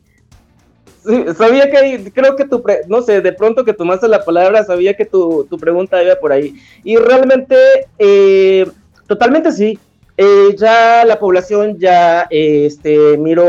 [1.37, 5.05] Sabía que, creo que tu, no sé, de pronto que tomaste la palabra, sabía que
[5.05, 6.55] tu, tu pregunta iba por ahí.
[6.85, 7.57] Y realmente,
[7.99, 8.67] eh,
[9.07, 9.79] totalmente sí.
[10.17, 13.47] eh, ya la población ya este, miró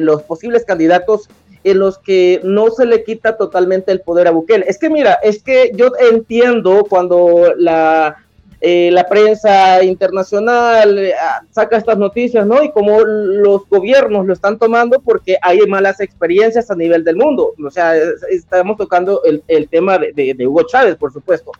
[0.00, 1.28] los posibles candidatos
[1.64, 4.64] en los que no se le quita totalmente el poder a Bukele.
[4.68, 8.16] Es que mira, es que yo entiendo cuando la
[8.64, 11.12] eh, la prensa internacional eh,
[11.50, 12.62] saca estas noticias, ¿no?
[12.62, 17.54] Y como los gobiernos lo están tomando porque hay malas experiencias a nivel del mundo.
[17.60, 17.96] O sea,
[18.30, 21.50] estamos tocando el, tema de, Hugo Chávez, por supuesto.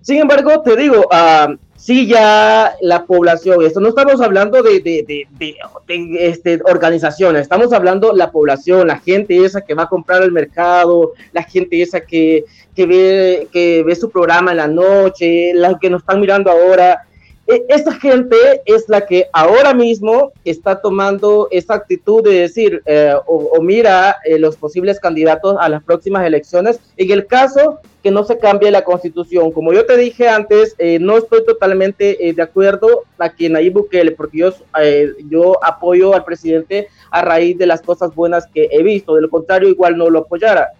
[0.00, 5.26] Sin embargo, te digo, uh, sí ya la población, esto no estamos hablando de, de,
[6.20, 11.12] este, organizaciones, estamos hablando la población, la gente esa que va a comprar al mercado,
[11.32, 12.44] la gente esa que,
[12.76, 17.04] que, ve, que ve su programa en la noche, la que nos están mirando ahora.
[17.46, 23.14] E, esta gente es la que ahora mismo está tomando esa actitud de decir eh,
[23.26, 26.78] o, mira eh, los posibles candidatos a las próximas elecciones.
[26.96, 29.52] En el caso que no se cambie la constitución.
[29.52, 34.10] Como yo te dije antes, eh, no estoy totalmente de acuerdo a que Nayib Bukele,
[34.10, 34.52] porque yo,
[35.30, 39.14] yo apoyo al presidente a raíz de las cosas buenas que he visto.
[39.14, 40.72] De lo contrario, igual no lo apoyara.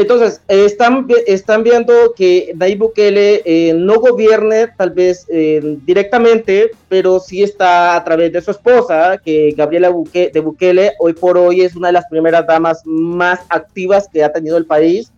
[0.00, 7.42] Entonces, están, viendo que Nayib Bukele eh, no gobierne tal vez eh, directamente, pero sí
[7.42, 11.88] está a través de su esposa, que Gabriela de Bukele hoy por hoy es una
[11.88, 15.12] de las primeras damas más activas que ha tenido el país.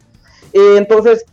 [0.53, 1.27] Eh, entonces,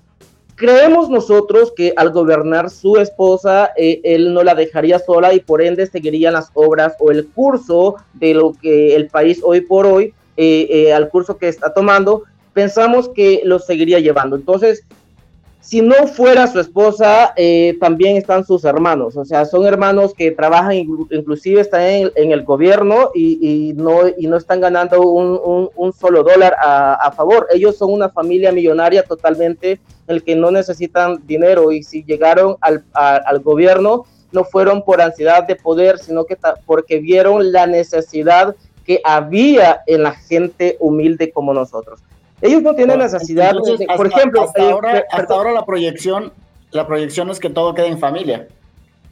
[0.54, 5.88] creemos nosotros que al gobernar su esposa, él no la dejaría sola y por ende
[5.88, 10.14] seguirían las obras o el curso de lo que el país hoy por hoy,
[10.94, 12.26] al curso que está tomando,
[12.60, 14.36] pensamos que lo seguiría llevando.
[14.36, 14.84] Entonces,
[15.62, 20.32] si no fuera su esposa, eh, también están sus hermanos, o sea, son hermanos que
[20.32, 26.54] trabajan, inclusive están en, el gobierno y, no, y no están ganando un, solo dólar
[26.62, 27.48] a, favor.
[27.54, 29.80] Ellos son una familia millonaria totalmente, en
[30.16, 35.44] el que no necesitan dinero y si llegaron al, al gobierno, no fueron por ansiedad
[35.48, 38.54] de poder, sino que porque vieron la necesidad
[38.86, 42.02] que había en la gente humilde como nosotros.
[42.42, 43.54] Ellos no tienen necesidad,
[43.96, 46.32] por ejemplo, hasta, eh, ahora, hasta ahora la proyección,
[46.72, 48.48] la proyección es que todo quede en familia.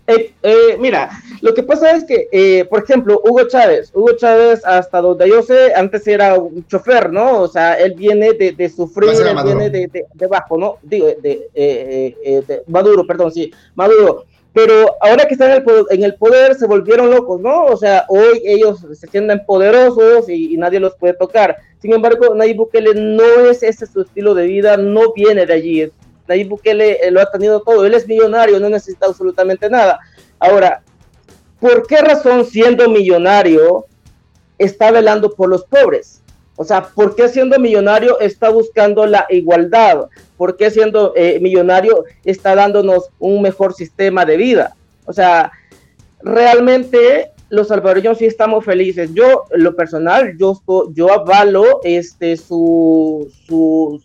[0.08, 1.10] Eh, eh, mira,
[1.42, 5.74] lo que pasa es que, por ejemplo, Hugo Chávez, Hugo Chávez, hasta donde yo sé,
[5.76, 7.42] antes era un chofer, ¿no?
[7.42, 10.78] O sea, él viene de, sufrir, él viene de, de, bajo, ¿no?
[10.82, 14.26] Digo, de, de, Maduro, perdón, sí, Maduro
[14.58, 17.66] pero ahora que están en el, poder, se volvieron locos, ¿no?
[17.66, 21.58] O sea, hoy ellos se sienten poderosos y, nadie los puede tocar.
[21.80, 25.92] Sin embargo, Nayib Bukele no es ese su estilo de vida, no viene de allí.
[26.28, 30.00] Nayib Bukele eh, lo ha tenido todo, él es millonario, no necesita absolutamente nada.
[30.40, 30.82] Ahora,
[31.60, 33.86] ¿por qué razón siendo millonario
[34.58, 36.24] está velando por los pobres?
[36.56, 40.08] O sea, ¿por qué siendo millonario está buscando la igualdad?
[40.38, 44.76] ¿Por qué siendo eh, millonario está dándonos un mejor sistema de vida?
[45.06, 45.52] O sea,
[46.22, 49.12] realmente los salvadoreños sí estamos felices.
[49.14, 50.62] Yo, lo personal, yo,
[50.94, 54.02] yo avalo este, su, su,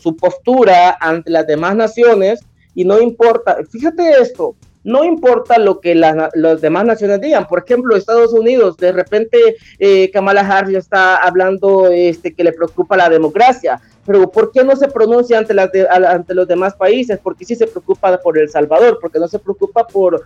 [0.00, 2.40] su postura ante las demás naciones
[2.74, 4.54] y no importa, fíjate esto,
[4.88, 7.46] no importa lo que las demás naciones digan.
[7.46, 12.96] Por ejemplo, Estados Unidos, de repente eh, Kamala Harris está hablando este, que le preocupa
[12.96, 17.20] la democracia, pero ¿por qué no se pronuncia ante, los demás países?
[17.22, 20.24] Porque sí se preocupa por El Salvador, porque no se preocupa por,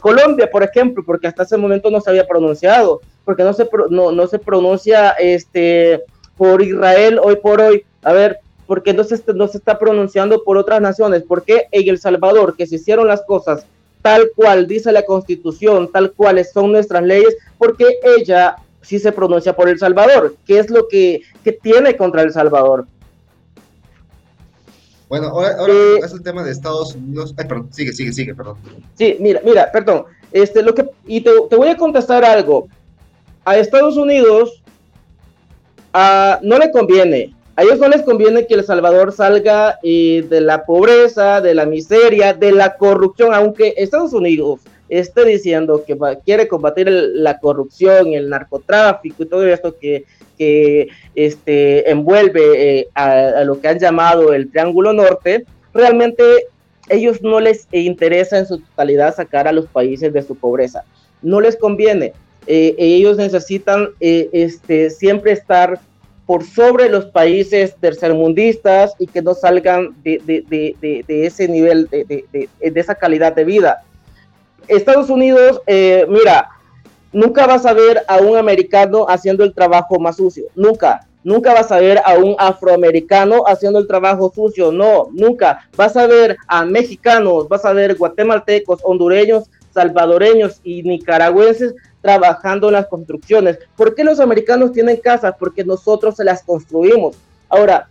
[0.00, 4.26] Colombia, por ejemplo, porque hasta ese momento no se había pronunciado, porque no se, no,
[4.28, 6.04] se pronuncia este,
[6.36, 7.84] por Israel hoy por hoy.
[8.04, 11.24] A ver, ¿por qué no se, no se está pronunciando por otras naciones?
[11.24, 13.66] ¿Por qué en El Salvador, que se hicieron las cosas
[14.04, 17.86] tal cual dice la constitución, tal cuales son nuestras leyes, porque
[18.18, 20.36] ella sí se pronuncia por El Salvador.
[20.44, 21.22] ¿Qué es lo que,
[21.62, 22.86] tiene contra El Salvador?
[25.08, 27.34] Bueno, ahora, ahora eh, es el tema de Estados Unidos.
[27.38, 28.58] Ay, perdón, sigue, sigue, sigue, perdón.
[28.92, 30.04] Sí, mira, mira, perdón.
[30.32, 32.68] Este, lo que, y te, voy a contestar algo.
[33.46, 34.62] A Estados Unidos
[35.94, 40.40] ah, no le conviene a ellos no les conviene que El Salvador salga eh, de
[40.40, 46.48] la pobreza, de la miseria, de la corrupción, aunque Estados Unidos esté diciendo que quiere
[46.48, 50.04] combatir la corrupción, el narcotráfico y todo esto que,
[50.36, 56.22] que este, envuelve eh, a, lo que han llamado el Triángulo Norte, realmente
[56.88, 60.84] ellos no les interesa en su totalidad sacar a los países de su pobreza.
[61.22, 62.12] No les conviene.
[62.46, 65.80] Eh, ellos necesitan este, siempre estar
[66.26, 70.76] por sobre los países tercermundistas y que no salgan de,
[71.08, 73.82] ese nivel, de, esa calidad de vida.
[74.68, 76.48] Estados Unidos, eh, mira,
[77.12, 81.06] nunca vas a ver a un americano haciendo el trabajo más sucio, nunca.
[81.22, 85.66] Nunca vas a ver a un afroamericano haciendo el trabajo sucio, no, nunca.
[85.74, 91.74] Vas a ver a mexicanos, vas a ver guatemaltecos, hondureños, salvadoreños y nicaragüenses
[92.04, 93.58] trabajando en las construcciones.
[93.74, 95.34] ¿Por qué los americanos tienen casas?
[95.38, 97.16] Porque nosotros se las construimos.
[97.48, 97.88] Ahora,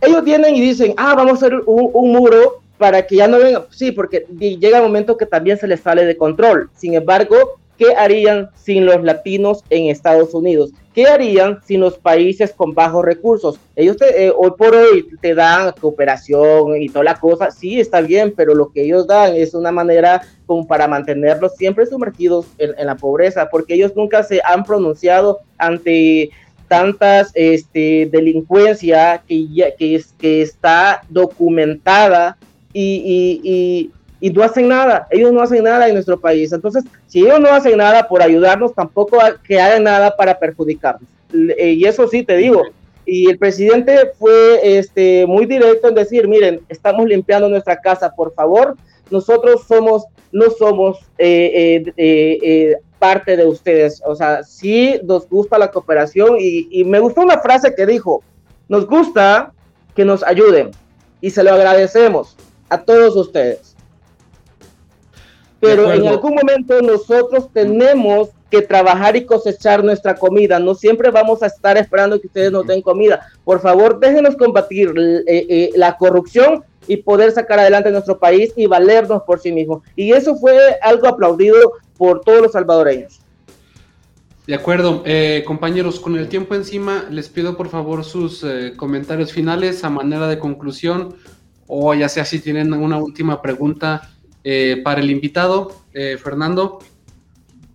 [0.00, 3.64] ellos vienen y dicen, ah, vamos a hacer un, muro para que ya no vengan.
[3.70, 6.70] Sí, porque llega el momento que también se les sale de control.
[6.76, 10.70] Sin embargo, ¿qué harían sin los latinos en Estados Unidos?
[10.94, 13.58] ¿Qué harían sin los países con bajos recursos?
[13.74, 18.32] Ellos eh, hoy por hoy te dan cooperación y toda la cosa, sí, está bien,
[18.36, 22.94] pero lo que ellos dan es una manera como para mantenerlos siempre sumergidos en, la
[22.96, 26.30] pobreza, porque ellos nunca se han pronunciado ante
[26.68, 32.36] tantas este, delincuencia que, ya, que, es, que está documentada
[32.72, 33.90] y
[34.30, 36.52] no hacen nada, ellos no hacen nada en nuestro país.
[36.52, 41.08] Entonces, si ellos no hacen nada por ayudarnos, tampoco que hagan nada para perjudicarnos.
[41.58, 42.62] Eh, y eso sí te digo.
[43.04, 48.32] Y el presidente fue este, muy directo en decir, miren, estamos limpiando nuestra casa, por
[48.32, 48.76] favor,
[49.10, 54.02] nosotros somos, no somos eh, eh, parte de ustedes.
[54.06, 58.22] O sea, sí nos gusta la cooperación y, y me gustó una frase que dijo,
[58.68, 59.52] nos gusta
[59.94, 60.70] que nos ayuden
[61.20, 62.36] y se lo agradecemos
[62.70, 63.73] a todos ustedes
[65.64, 70.58] pero en algún momento nosotros tenemos que trabajar y cosechar nuestra comida.
[70.58, 73.26] No siempre vamos a estar esperando que ustedes nos den comida.
[73.44, 78.66] Por favor, déjenos combatir eh, eh, la corrupción y poder sacar adelante nuestro país y
[78.66, 79.82] valernos por sí mismos.
[79.96, 83.20] Y eso fue algo aplaudido por todos los salvadoreños.
[84.46, 88.44] De acuerdo, eh, compañeros, con el tiempo encima, les pido por favor sus
[88.76, 91.16] comentarios finales a manera de conclusión
[91.66, 94.13] o ya sea si tienen una última pregunta
[94.44, 96.78] eh, para el invitado, eh, Fernando.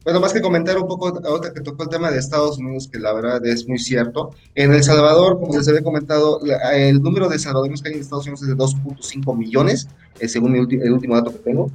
[0.03, 2.99] Bueno, más que comentar un poco, ahora que tocó el tema de Estados Unidos, que
[2.99, 4.31] la verdad es muy cierto.
[4.55, 6.39] En El Salvador, como les había comentado,
[6.73, 9.87] el número de salvadoreños que hay en Estados Unidos es de 2.5 millones,
[10.19, 11.71] eh, según el, último dato que tengo.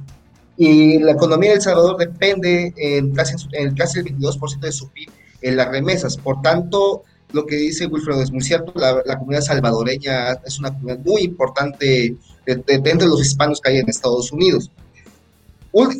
[0.57, 4.89] Y la economía de El Salvador depende en casi, en casi el 22% de su
[4.89, 5.09] PIB
[5.41, 6.17] en las remesas.
[6.17, 10.73] Por tanto, lo que dice Wilfredo es muy cierto, la, la comunidad salvadoreña es una
[10.73, 12.15] comunidad muy importante
[12.45, 14.71] dentro de los hispanos que hay en Estados Unidos.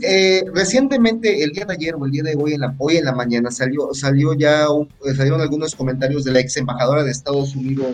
[0.04, 3.06] Eh, recientemente, el día de ayer o el día de hoy en la, hoy en
[3.06, 7.56] la mañana salió, salió ya eh, salieron algunos comentarios de la ex embajadora de Estados
[7.58, 7.88] Unidos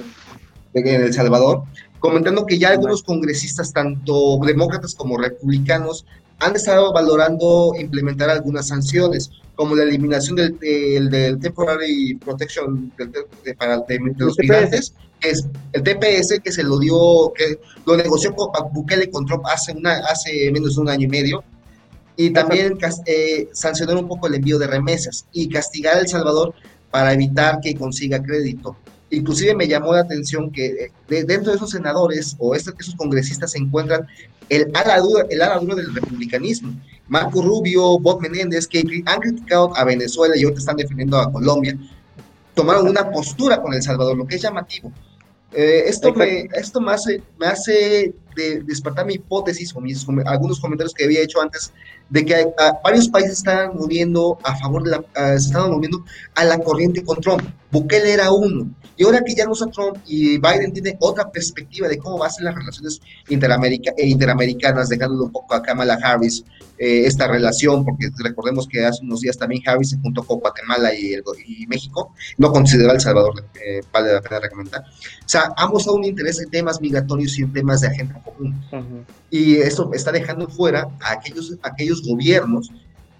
[0.76, 1.64] en El Salvador,
[2.00, 6.06] comentando que ya algunos congresistas, tanto demócratas como republicanos,
[6.38, 12.92] han estado valorando implementar algunas sanciones, como la eliminación del, del, Temporary Protection
[13.58, 13.84] para
[14.18, 19.10] los migrantes, que es el TPS que se lo dio, que lo negoció con Bukele
[19.10, 21.44] con Trump hace, una, hace menos de un año y medio,
[22.16, 26.54] y también eh, sancionar un poco el envío de remesas y castigar a El Salvador
[26.90, 28.76] para evitar que consiga crédito.
[29.10, 33.58] Inclusive me llamó la atención que eh, dentro de esos senadores o esos congresistas se
[33.58, 34.08] encuentran
[34.50, 36.74] el ala dura, el ala dura del republicanismo.
[37.08, 41.78] Marco Rubio, Bob Menéndez, que han criticado a Venezuela y ahora están defendiendo a Colombia,
[42.54, 44.92] tomaron una postura con El Salvador, lo que es llamativo.
[45.54, 50.60] Eh, esto, me, esto me hace, me hace de, despertar mi hipótesis o mis, algunos
[50.60, 51.72] comentarios que había hecho antes
[52.10, 52.54] de que
[52.84, 55.04] varios países están moviendo a favor de la,
[55.40, 56.04] se están moviendo
[56.36, 57.42] a la corriente con Trump.
[57.72, 58.70] Bukele era uno.
[58.98, 62.28] Y ahora que ya no está Trump y Biden tiene otra perspectiva de cómo van
[62.28, 66.44] a ser las relaciones interamerica, eh, interamericanas, dejándolo un poco a Kamala Harris
[66.78, 70.94] eh, esta relación, porque recordemos que hace unos días también Harris se juntó con Guatemala
[70.94, 71.16] y,
[71.46, 74.82] y México, no considera El Salvador, eh, vale la pena recomendar.
[74.82, 79.06] O sea, ambos un interés en temas migratorios y en temas de agenda común.
[79.30, 82.72] Y eso está dejando fuera a aquellos, aquellos gobiernos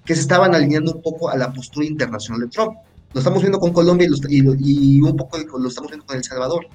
[0.06, 2.78] que se estaban alineando un poco a la postura internacional de Trump.
[3.14, 6.66] Lo estamos viendo con Colombia y, un poco lo estamos viendo con El Salvador.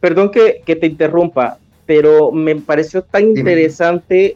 [0.00, 4.34] Perdón que, te interrumpa, pero me pareció tan interesante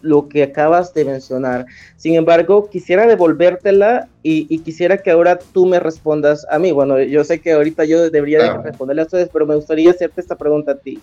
[0.00, 1.66] lo que acabas de mencionar.
[1.96, 6.72] Sin embargo, quisiera devolvértela y, quisiera que ahora tú me respondas a mí.
[6.72, 10.36] Bueno, yo sé que ahorita yo debería responderle a ustedes, pero me gustaría hacerte esta
[10.36, 10.98] pregunta a ti.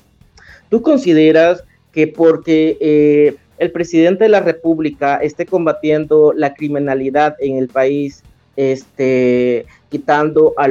[0.69, 7.57] ¿Tú consideras que porque eh, el presidente de la República esté combatiendo la criminalidad en
[7.57, 8.23] el país,
[8.55, 10.65] este, quitando a,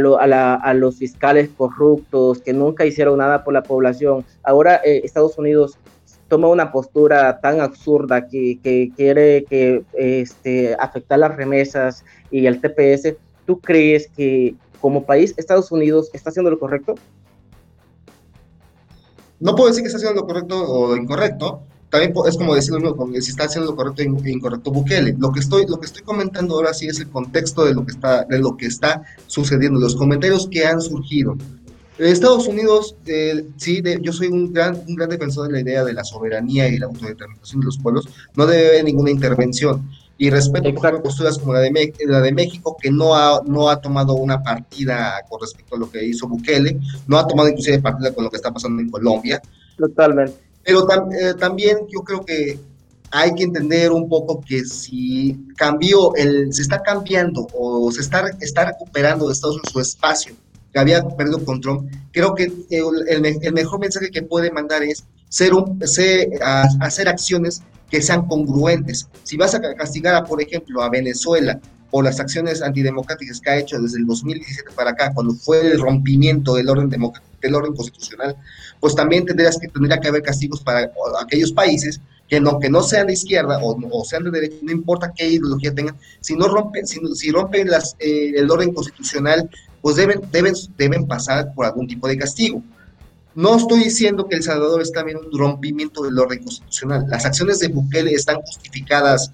[0.55, 4.25] a, los fiscales corruptos que nunca hicieron nada por la población.
[4.43, 5.79] Ahora eh, Estados Unidos
[6.29, 8.59] toma una postura tan absurda que,
[8.97, 13.15] quiere que este, afectar las remesas y el TPS.
[13.47, 16.95] ¿Tú crees que como país Estados Unidos está haciendo lo correcto?
[19.41, 22.75] No puedo decir que está haciendo lo correcto o lo incorrecto, también es como decir
[23.23, 25.17] si está haciendo lo correcto e incorrecto Bukele.
[25.19, 27.93] Lo que estoy, lo que estoy comentando ahora sí es el contexto de lo que
[27.93, 31.37] está, de lo que está sucediendo, los comentarios que han surgido.
[31.99, 35.93] Estados Unidos, eh, sí, yo soy un gran, un gran defensor de la idea de
[35.95, 38.09] la soberanía y la autodeterminación de los pueblos.
[38.37, 39.89] No debe haber ninguna intervención.
[40.21, 43.81] Y respeto por posturas como la de, la de México, que no ha, no ha
[43.81, 48.13] tomado una partida con respecto a lo que hizo Bukele, no ha tomado inclusive partida
[48.13, 49.41] con lo que está pasando en Colombia.
[49.77, 50.35] Totalmente.
[50.65, 52.59] Pero eh, también yo creo que
[53.11, 58.29] hay que entender un poco que si cambió, el, se está cambiando o se está,
[58.41, 60.35] está recuperando de Estados Unidos su espacio
[60.73, 65.05] que había perdido con Trump, creo que el, el mejor mensaje que puede mandar es
[65.29, 65.81] ser un,
[66.81, 69.09] hacer acciones que sean congruentes.
[69.23, 71.61] Si vas a castigar, a, por ejemplo, a Venezuela
[71.91, 75.81] por las acciones antidemocráticas que ha hecho desde el 2017 para acá, cuando fue el
[75.81, 78.37] rompimiento del orden, del orden constitucional,
[78.79, 82.83] pues también tendrías que, tendría que haber castigos para aquellos países que no, que no
[82.83, 86.87] sean de izquierda o, sean de derecha, no importa qué ideología tengan, si no rompen,
[86.87, 89.49] si, si rompen las, eh, el orden constitucional,
[89.81, 92.63] pues deben, deben, deben pasar por algún tipo de castigo.
[93.35, 97.07] No estoy diciendo que El Salvador está en un rompimiento del orden constitucional.
[97.09, 99.31] Las acciones de Bukele están justificadas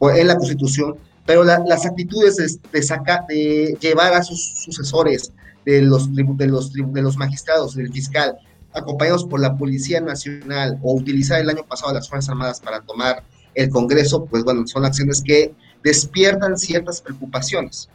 [0.00, 0.96] en la Constitución,
[1.26, 2.46] pero las actitudes de,
[3.28, 5.32] de llevar a sus sucesores,
[5.64, 8.38] de los, de, los, de los magistrados, del fiscal,
[8.72, 13.22] acompañados por la Policía Nacional o utilizar el año pasado las Fuerzas Armadas para tomar
[13.54, 17.88] el Congreso, pues bueno, son acciones que despiertan ciertas preocupaciones.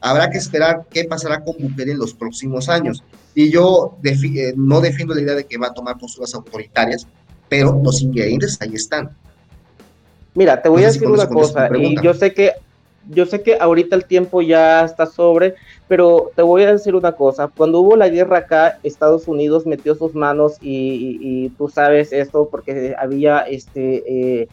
[0.00, 3.04] Habrá que esperar qué pasará con Bukele en los próximos años.
[3.34, 7.06] Y yo eh, no defiendo la idea de que va a tomar posturas autoritarias,
[7.48, 9.10] pero los ingredientes ahí están.
[10.34, 12.52] Mira, te voy a decir una cosa, y yo sé que
[13.08, 15.54] yo sé que ahorita el tiempo ya está sobre,
[15.88, 17.48] pero te voy a decir una cosa.
[17.48, 22.94] Cuando hubo la guerra acá, Estados Unidos metió sus manos y, tú sabes esto porque
[22.98, 24.48] había este, eh,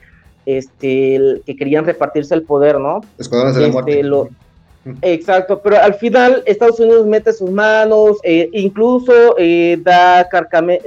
[0.45, 3.01] este, que querían repartirse el poder, ¿no?
[3.17, 4.29] Escuadrones de la este, muerte.
[5.01, 10.79] Exacto, pero al final Estados Unidos mete sus manos, eh, incluso eh, da carcame,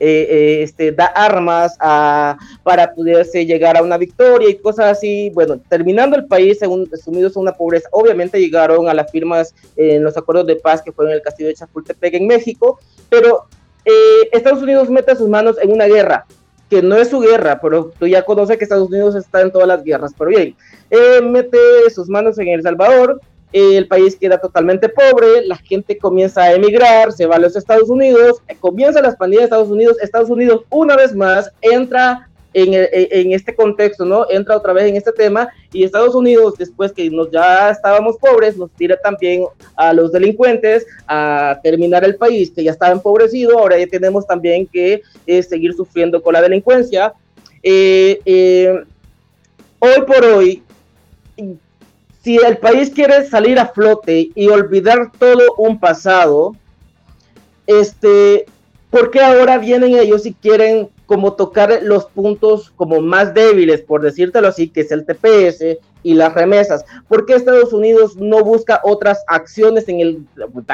[0.00, 5.30] eh, este, armas a, para poderse llegar a una victoria y cosas así.
[5.30, 10.02] Bueno, terminando el país según, sumidos en una pobreza, obviamente llegaron a las firmas en
[10.02, 12.78] los acuerdos de paz que fueron en el castillo de Chapultepec en México,
[13.08, 13.46] pero
[14.32, 16.26] Estados Unidos mete sus manos en una guerra
[16.70, 19.68] que no es su guerra, pero tú ya conoces que Estados Unidos está en todas
[19.68, 20.56] las guerras, pero bien,
[21.30, 21.58] mete
[21.94, 23.20] sus manos en El Salvador,
[23.54, 27.88] el país queda totalmente pobre, la gente comienza a emigrar, se va a los Estados
[27.88, 33.54] Unidos, comienza la expandida de Estados Unidos, Estados Unidos una vez más entra en, este
[33.54, 34.26] contexto, ¿no?
[34.30, 38.56] Entra otra vez en este tema y Estados Unidos, después que nos ya estábamos pobres,
[38.56, 39.44] nos tira también
[39.76, 44.66] a los delincuentes a terminar el país que ya estaba empobrecido, ahora ya tenemos también
[44.66, 47.12] que eh, seguir sufriendo con la delincuencia.
[47.62, 48.84] Eh, eh,
[49.80, 50.62] hoy por hoy,
[52.24, 56.56] si el país quiere salir a flote y olvidar todo un pasado,
[57.66, 58.46] este,
[58.88, 64.00] ¿por qué ahora vienen ellos y quieren como tocar los puntos como más débiles, por
[64.00, 66.86] decírtelo así, que es el TPS y las remesas?
[67.08, 70.22] ¿Por qué Estados Unidos no busca otras acciones en el,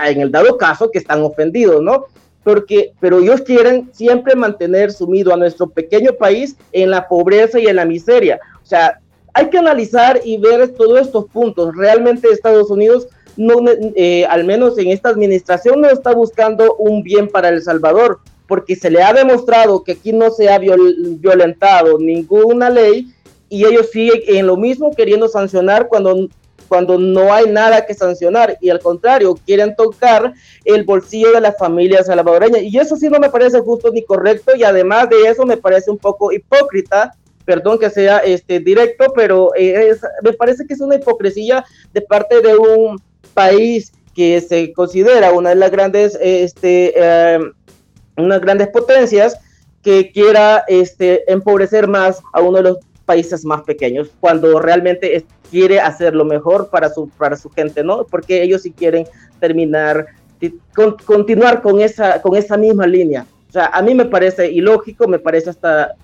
[0.07, 2.05] en el dado caso que están ofendidos, no?
[2.45, 7.67] Porque, pero ellos quieren siempre mantener sumido a nuestro pequeño país en la pobreza y
[7.67, 8.39] en la miseria.
[8.63, 9.00] O sea,
[9.35, 11.74] hay que analizar y ver todos estos puntos.
[11.76, 13.55] Realmente Estados Unidos, no,
[13.97, 18.76] eh, al menos en esta administración, no está buscando un bien para El Salvador, porque
[18.76, 23.12] se le ha demostrado que aquí no se ha violentado ninguna ley
[23.49, 26.28] y ellos siguen en lo mismo queriendo sancionar cuando
[26.70, 30.33] cuando no hay nada que sancionar y al contrario, quieren tocar
[30.64, 32.61] el bolsillo de la familia salvadoreña.
[32.61, 35.91] Y eso sí no me parece justo ni correcto y además de eso me parece
[35.91, 37.12] un poco hipócrita
[37.51, 39.93] perdón que sea este directo, pero eh,
[40.23, 42.97] me parece que es una hipocresía de parte de un
[43.35, 47.53] país que se considera una de las grandes, este, em,
[48.17, 49.37] unas grandes potencias
[49.83, 55.81] que quiera este, empobrecer más a uno de los países más pequeños, cuando realmente quiere
[55.81, 58.05] hacer lo mejor para su, para su gente, ¿no?
[58.05, 59.09] Porque ellos sí quieren
[59.41, 60.07] terminar,
[61.05, 63.27] continuar con esa, con esa misma línea.
[63.51, 65.97] O sea, a mí me parece ilógico, me parece hasta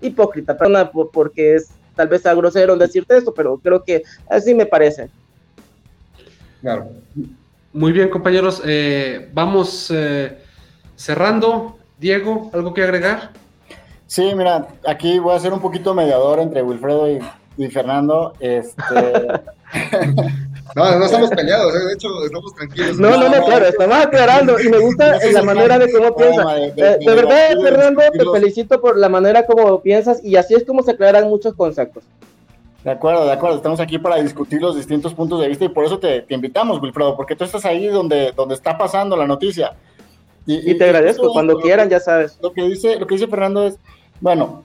[0.00, 4.66] hipócrita, perdona porque es tal vez sea grosero decirte esto, pero creo que así me
[4.66, 5.08] parece.
[6.60, 6.88] Claro.
[7.72, 8.60] Muy bien, compañeros.
[8.66, 10.38] Eh, vamos eh,
[10.96, 11.78] cerrando.
[12.00, 13.30] Diego, ¿algo que agregar?
[14.08, 17.08] Sí, mira, aquí voy a ser un poquito mediador entre Wilfredo
[17.56, 18.32] y, Fernando.
[18.40, 19.28] Este,
[20.74, 21.86] No, no estamos peleados, ¿eh?
[21.86, 22.98] de hecho estamos tranquilos.
[22.98, 26.46] No, no, no, claro, estamos aclarando y me gusta la manera de cómo piensas.
[26.76, 30.82] De, de, verdad, Fernando, te felicito por la manera como piensas y así es como
[30.82, 32.04] se aclaran muchos conceptos.
[32.84, 33.56] De acuerdo, de acuerdo.
[33.56, 36.80] Estamos aquí para discutir los distintos puntos de vista y por eso te, te invitamos,
[36.80, 39.74] Wilfredo, porque tú estás ahí donde, donde está pasando la noticia.
[40.50, 42.38] Y, te agradezco, cuando quieran, ya sabes.
[42.40, 43.78] Lo que, dice, lo que dice Fernando es,
[44.18, 44.64] bueno,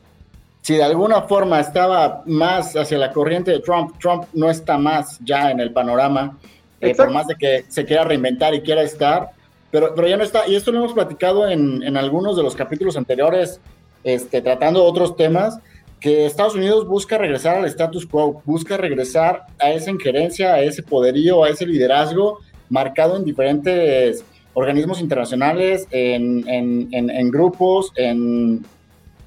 [0.64, 5.20] si de alguna forma estaba más hacia la corriente de Trump, Trump no está más
[5.20, 6.38] ya en el panorama,
[6.80, 9.32] eh, por más de que se quiera reinventar y quiera estar,
[9.70, 10.48] pero, pero ya no está.
[10.48, 13.60] Y esto lo hemos platicado en, en algunos de los capítulos anteriores,
[14.06, 15.60] este, tratando otros temas
[16.00, 20.82] que Estados Unidos busca regresar al status quo, busca regresar a esa injerencia, a ese
[20.82, 22.40] poderío, a ese liderazgo
[22.70, 28.66] marcado en diferentes organismos internacionales, en, en, grupos, en,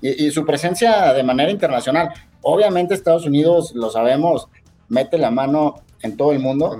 [0.01, 2.11] y, su presencia de manera internacional.
[2.43, 4.49] Obviamente Estados Unidos, lo sabemos,
[4.89, 6.79] mete la mano en todo el mundo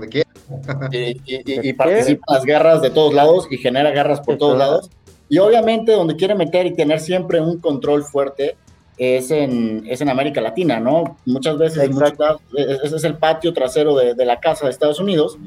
[0.91, 4.89] y, y, participa en las guerras de todos lados y genera guerras por todos lados.
[5.29, 8.55] Y obviamente donde quiere meter y tener siempre un control fuerte
[8.97, 11.17] es en, es en América Latina, ¿no?
[11.25, 11.89] Muchas veces
[12.83, 15.37] ese es el patio trasero de, de la casa de Estados Unidos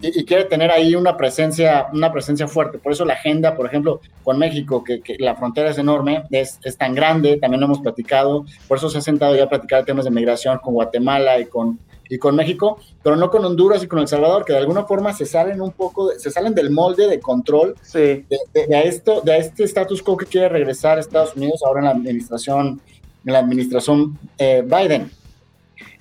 [0.00, 2.78] y, quiere tener ahí una presencia, una presencia fuerte.
[2.78, 6.58] Por eso la agenda, por ejemplo, con México, que, que la frontera es enorme, es,
[6.62, 9.84] es, tan grande, también lo hemos platicado, por eso se ha sentado ya a platicar
[9.84, 11.78] temas de migración con Guatemala y con,
[12.08, 15.12] y con México, pero no con Honduras y con El Salvador, que de alguna forma
[15.12, 17.98] se salen un poco, se salen del molde de control sí.
[17.98, 18.38] de,
[18.68, 21.84] de, a esto, de este status quo que quiere regresar a Estados Unidos ahora en
[21.86, 22.80] la administración
[23.28, 25.10] en la administración eh, Biden.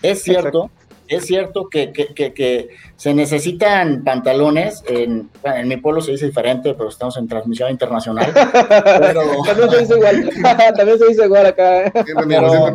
[0.01, 0.69] Es cierto,
[1.07, 6.73] es cierto que, que, que, se necesitan pantalones, en, en, mi pueblo se dice diferente,
[6.73, 8.31] pero estamos en transmisión internacional.
[8.33, 9.21] Pero...
[9.45, 10.29] También se dice igual,
[10.75, 11.91] también se dice igual acá.
[11.93, 12.73] pero,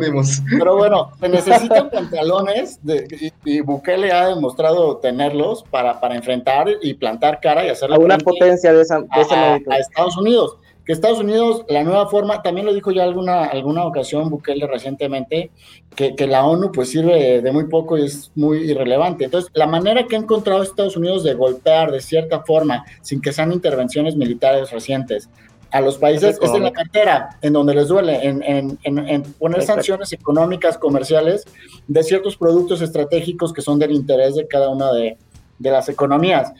[0.57, 6.93] pero, bueno, se necesitan pantalones de, y, Bukele ha demostrado tenerlos para, para enfrentar y
[6.93, 10.91] plantar cara y hacer a una potencia de esa, de a, a Estados Unidos que
[10.91, 15.51] Estados Unidos, la nueva forma, también lo dijo ya alguna, alguna ocasión Bukele recientemente,
[15.95, 19.25] que, que, la ONU pues sirve de muy poco y es muy irrelevante.
[19.25, 23.31] Entonces, la manera que ha encontrado Estados Unidos de golpear de cierta forma, sin que
[23.31, 25.29] sean intervenciones militares recientes,
[25.73, 29.63] a los países es en la cartera, en donde les duele, en, en, en, poner
[29.63, 31.45] sanciones económicas, comerciales
[31.87, 35.17] de ciertos productos estratégicos que son del interés de cada una de,
[35.57, 36.53] de las economías.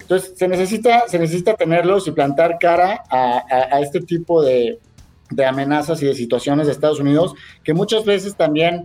[0.00, 4.78] Entonces, se necesita, se necesita tenerlos y plantar cara a, este tipo de,
[5.46, 8.84] amenazas y de situaciones de Estados Unidos, que muchas veces también,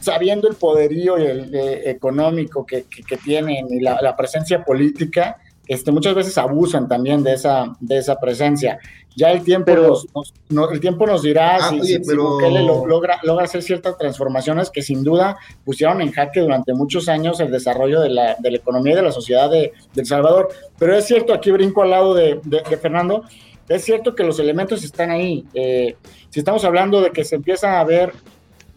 [0.00, 2.86] sabiendo el poderío y el, eh, económico que,
[3.22, 5.36] tienen y la, la presencia política,
[5.66, 8.78] este, muchas veces abusan también de esa, de esa presencia.
[9.16, 12.38] Ya el tiempo, pero, nos, nos, el tiempo nos dirá ah, si, oye, si, pero...
[12.40, 17.08] si lo, logra, logra hacer ciertas transformaciones que sin duda pusieron en jaque durante muchos
[17.08, 20.06] años el desarrollo de la, de la economía y de la sociedad de, de, El
[20.06, 20.48] Salvador.
[20.78, 23.22] Pero es cierto, aquí brinco al lado de, de, Fernando,
[23.68, 25.44] es cierto que los elementos están ahí.
[25.54, 25.96] Eh,
[26.30, 28.12] si estamos hablando de que se empieza a ver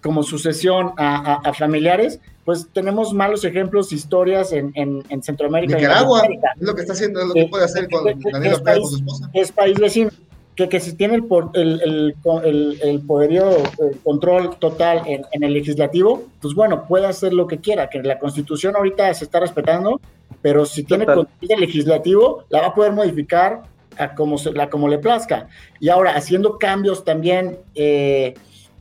[0.02, 5.76] como sucesión a, a, a familiares, pues tenemos malos ejemplos, historias en, en, en Centroamérica.
[5.76, 8.90] Nicaragua, es lo que está haciendo, es lo que puede hacer con Daniel Ortega con
[8.90, 9.30] su esposa.
[9.34, 10.12] Es país vecino,
[10.58, 13.50] que, que si tiene el, el, el, el, poderío,
[13.80, 18.02] el control total en, en, el legislativo, pues bueno, puede hacer lo que quiera, que
[18.02, 20.02] la constitución ahorita se está respetando,
[20.42, 21.28] pero si tiene control
[21.60, 23.64] legislativo, la va a poder modificar
[24.00, 25.48] a como, se, la, como le plazca.
[25.80, 27.60] Y ahora, haciendo cambios también...
[27.76, 28.34] Eh,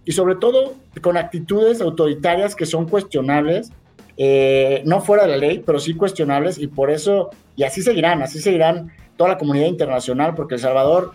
[0.08, 3.72] y sobre todo con actitudes autoritarias que son cuestionables,
[4.16, 8.22] eh, no fuera de la ley, pero sí cuestionables, y por eso, y así seguirán,
[8.22, 11.10] así seguirán toda la comunidad internacional, porque El Salvador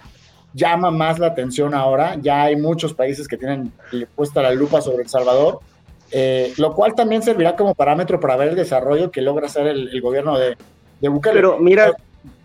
[0.54, 3.72] llama más la atención ahora, ya hay muchos países que tienen
[4.16, 5.60] puesta la lupa sobre El Salvador,
[6.12, 9.89] eh, lo cual también servirá como parámetro para ver el desarrollo que logra hacer el,
[9.89, 10.58] el gobierno de,
[10.99, 11.36] de Bukele.
[11.36, 11.93] Pero mira,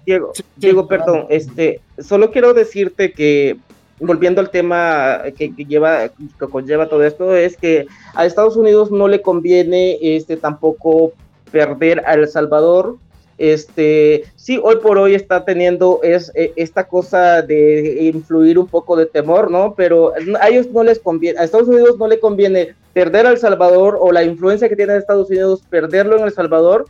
[0.04, 3.56] Diego, sí, Diego, perdón, este, solo quiero decirte que
[3.98, 8.90] volviendo al tema que, que, lleva, que conlleva todo esto, es que a Estados Unidos
[8.90, 11.12] no le conviene este, tampoco
[11.50, 12.98] perder a El Salvador.
[13.38, 18.96] Este, sí, hoy por hoy está teniendo es, e, esta cosa de influir un poco
[18.96, 19.74] de temor, ¿no?
[19.76, 23.38] Pero a ellos no les conviene, a Estados Unidos no le conviene perder a El
[23.38, 26.86] Salvador o la influencia que tiene Estados Unidos, perderlo en El Salvador,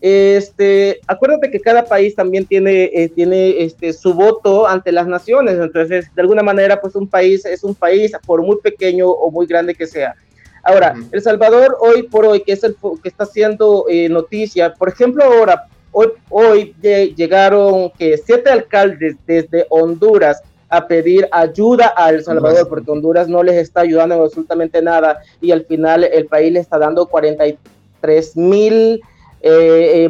[0.00, 5.58] este, acuérdate que cada país también tiene, eh, tiene este, su voto ante las naciones,
[5.58, 9.46] entonces de alguna manera pues un país es un país por muy pequeño o muy
[9.46, 10.14] grande que sea.
[10.62, 11.08] Ahora, uh -huh.
[11.12, 15.24] El Salvador hoy por hoy, que es el que está haciendo eh, noticia, por ejemplo
[15.24, 16.74] ahora, hoy, hoy
[17.16, 23.42] llegaron que siete alcaldes desde Honduras a pedir ayuda a El Salvador, porque Honduras no
[23.42, 28.36] les está ayudando en absolutamente nada y al final el país le está dando 43
[28.36, 29.00] mil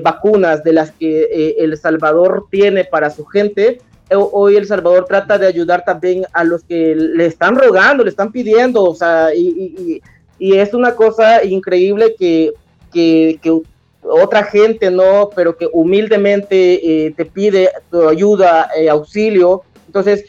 [0.03, 3.79] vacunas de las que El Salvador tiene para su gente,
[4.17, 8.33] hoy El Salvador trata de ayudar también a los que le están rogando, le están
[8.33, 10.01] pidiendo, o sea, y,
[10.41, 12.53] es una cosa increíble que,
[12.93, 13.61] que,
[14.09, 15.31] otra gente, ¿no?
[15.35, 19.63] Pero que humildemente eh, te pide tu ayuda, eh, auxilio.
[19.87, 20.25] Entonces,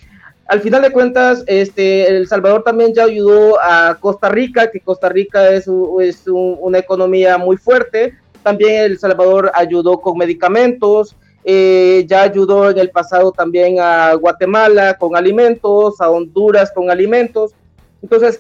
[0.48, 5.08] al final de cuentas, este, El Salvador también ya ayudó a Costa Rica, que Costa
[5.08, 5.70] Rica es,
[6.02, 8.16] es una economía muy fuerte.
[8.42, 14.98] También El Salvador ayudó con medicamentos, eh, ya ayudó en el pasado también a Guatemala
[14.98, 17.54] con alimentos, a Honduras con alimentos.
[18.02, 18.40] Entonces,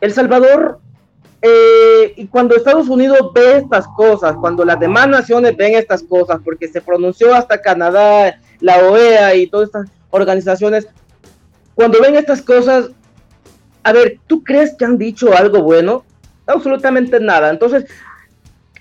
[0.00, 0.78] El Salvador,
[1.40, 6.40] eh, y cuando Estados Unidos ve estas cosas, cuando las demás naciones ven estas cosas,
[6.44, 10.88] porque se pronunció hasta Canadá, la OEA y todas estas organizaciones,
[11.74, 12.90] cuando ven estas cosas,
[13.84, 16.04] a ver, ¿tú crees que han dicho algo bueno?
[16.46, 17.50] Absolutamente nada.
[17.50, 17.84] Entonces,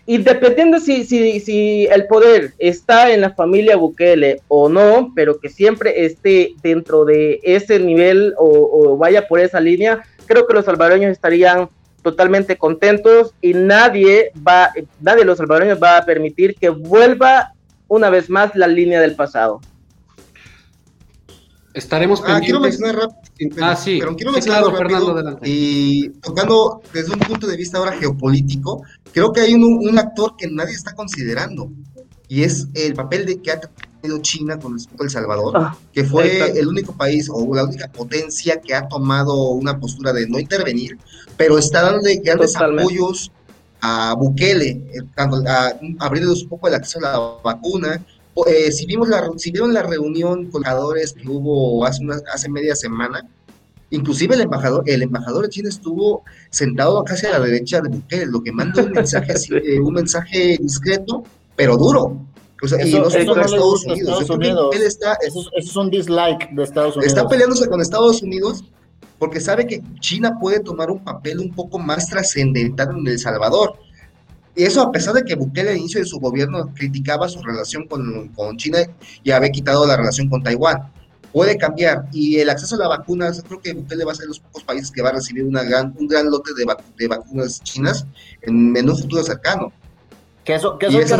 [0.09, 5.37] y dependiendo si, si, si el poder está en la familia Bukele o no, pero
[5.39, 10.63] que siempre esté dentro de ese nivel o, vaya por esa línea, creo que los
[10.63, 11.69] salvadoreños estarían
[12.11, 17.53] totalmente contentos y nadie va, nadie de los salvadoreños va a permitir que vuelva
[17.87, 19.59] una vez más la línea del pasado.
[21.73, 23.97] Estaremos ah, Quiero mencionar rápido, ah, sí.
[23.99, 29.41] Pero quiero mencionar Fernando, Y tocando desde un punto de vista ahora geopolítico, creo que
[29.41, 31.69] hay un, actor que nadie está considerando
[32.29, 33.61] y es el papel de que ha
[34.07, 37.63] tenido China con respecto a El Salvador, ah, que fue el único país o la
[37.63, 40.97] única potencia que ha tomado una postura de no intervenir,
[41.35, 43.31] pero está dando grandes apoyos
[43.81, 45.01] a Bukele, eh,
[45.99, 48.03] abriendo un poco el acceso a la vacuna,
[48.45, 52.75] eh, si, vimos la, si vieron la reunión con embajadores que hubo hace, hace media
[52.75, 53.27] semana,
[53.89, 58.25] inclusive el embajador, el embajador de China estuvo sentado casi a la derecha de Bukele,
[58.27, 61.23] lo que manda un mensaje así, eh, un mensaje discreto,
[61.55, 62.26] pero duro.
[62.61, 64.75] Y no solo con Estados Unidos.
[64.75, 67.13] está, eso, es un dislike de Estados Unidos.
[67.13, 68.63] Está peleándose con Estados Unidos
[69.19, 73.75] porque sabe que China puede tomar un papel un poco más trascendental en El Salvador.
[74.55, 77.87] Y eso a pesar de que Bukele al inicio de su gobierno criticaba su relación
[77.87, 78.79] con, China
[79.23, 80.91] y había quitado la relación con Taiwán.
[81.31, 82.05] Puede cambiar.
[82.11, 84.63] Y el acceso a la vacuna, creo que Bukele va a ser de los pocos
[84.63, 86.65] países que va a recibir una gran, un gran lote de,
[86.97, 88.07] de vacunas chinas
[88.41, 89.71] en, un futuro cercano.
[90.47, 91.19] Que eso, que eso esas,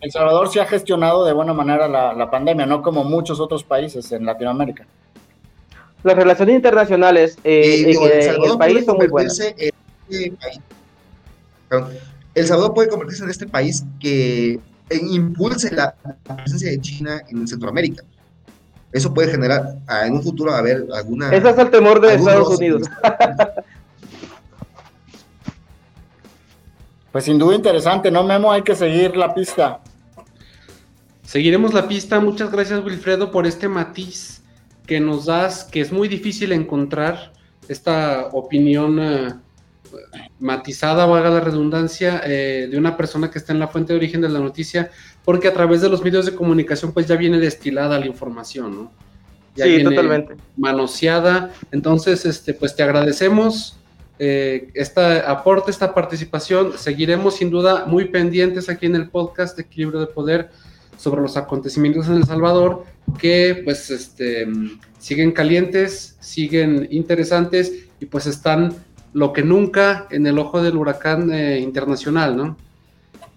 [0.00, 4.12] El Salvador sí ha gestionado de buena manera la, pandemia, no como muchos otros países
[4.12, 4.86] en Latinoamérica.
[6.04, 9.40] Las relaciones internacionales eh, en, el, país son muy buenas.
[12.32, 14.60] El Salvador puede convertirse en este país que
[14.90, 15.96] impulse la,
[16.36, 18.04] presencia de China en Centroamérica.
[18.92, 21.34] Eso puede generar ah, en un futuro haber alguna.
[21.34, 22.88] Ese es el temor de Estados Unidos.
[27.14, 28.50] pues sin duda interesante, ¿no, Memo?
[28.50, 29.78] Hay que seguir la pista.
[31.22, 32.18] Seguiremos la pista.
[32.18, 34.42] Muchas gracias, Wilfredo, por este matiz
[34.84, 37.32] que nos das, que es muy difícil encontrar
[37.68, 38.98] esta opinión.
[38.98, 39.40] Uh,
[40.40, 44.20] matizada, valga la redundancia, eh, de una persona que está en la fuente de origen
[44.20, 44.90] de la noticia,
[45.24, 48.92] porque a través de los medios de comunicación pues ya viene destilada la información, ¿no?
[49.54, 50.34] Ya sí, totalmente.
[50.56, 51.52] Manoseada.
[51.70, 53.78] Entonces, este, pues te agradecemos
[54.26, 56.78] eh, este aporte, esta participación.
[56.78, 60.50] Seguiremos sin duda muy pendientes aquí en el podcast de Equilibrio de Poder
[60.96, 62.86] sobre los acontecimientos en El Salvador,
[63.18, 64.46] que pues este,
[64.98, 68.74] siguen calientes, siguen interesantes y pues están
[69.12, 72.56] lo que nunca en el ojo del huracán eh, internacional, ¿no?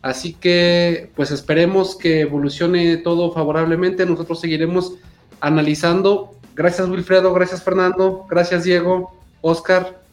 [0.01, 4.05] Así que, pues esperemos que evolucione todo favorablemente.
[4.05, 4.93] Nosotros seguiremos
[5.41, 6.33] analizando.
[6.55, 7.33] Gracias, Wilfredo.
[7.33, 8.25] Gracias, Fernando.
[8.29, 9.11] Gracias, Diego.
[9.41, 10.06] Oscar.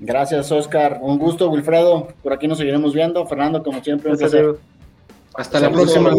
[0.00, 0.98] Gracias, Oscar.
[1.00, 2.08] Un gusto, Wilfredo.
[2.22, 3.26] Por aquí nos seguiremos viendo.
[3.26, 4.56] Fernando, como siempre, un placer.
[5.34, 6.10] Hasta la próxima.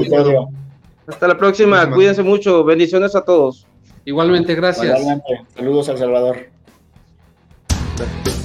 [1.08, 1.90] Hasta la próxima.
[1.92, 2.64] Cuídense mucho.
[2.64, 3.68] Bendiciones a todos.
[4.06, 5.00] Igualmente, gracias.
[5.00, 5.42] Igualmente.
[5.56, 6.38] Saludos a El Salvador.
[7.98, 8.45] Gracias.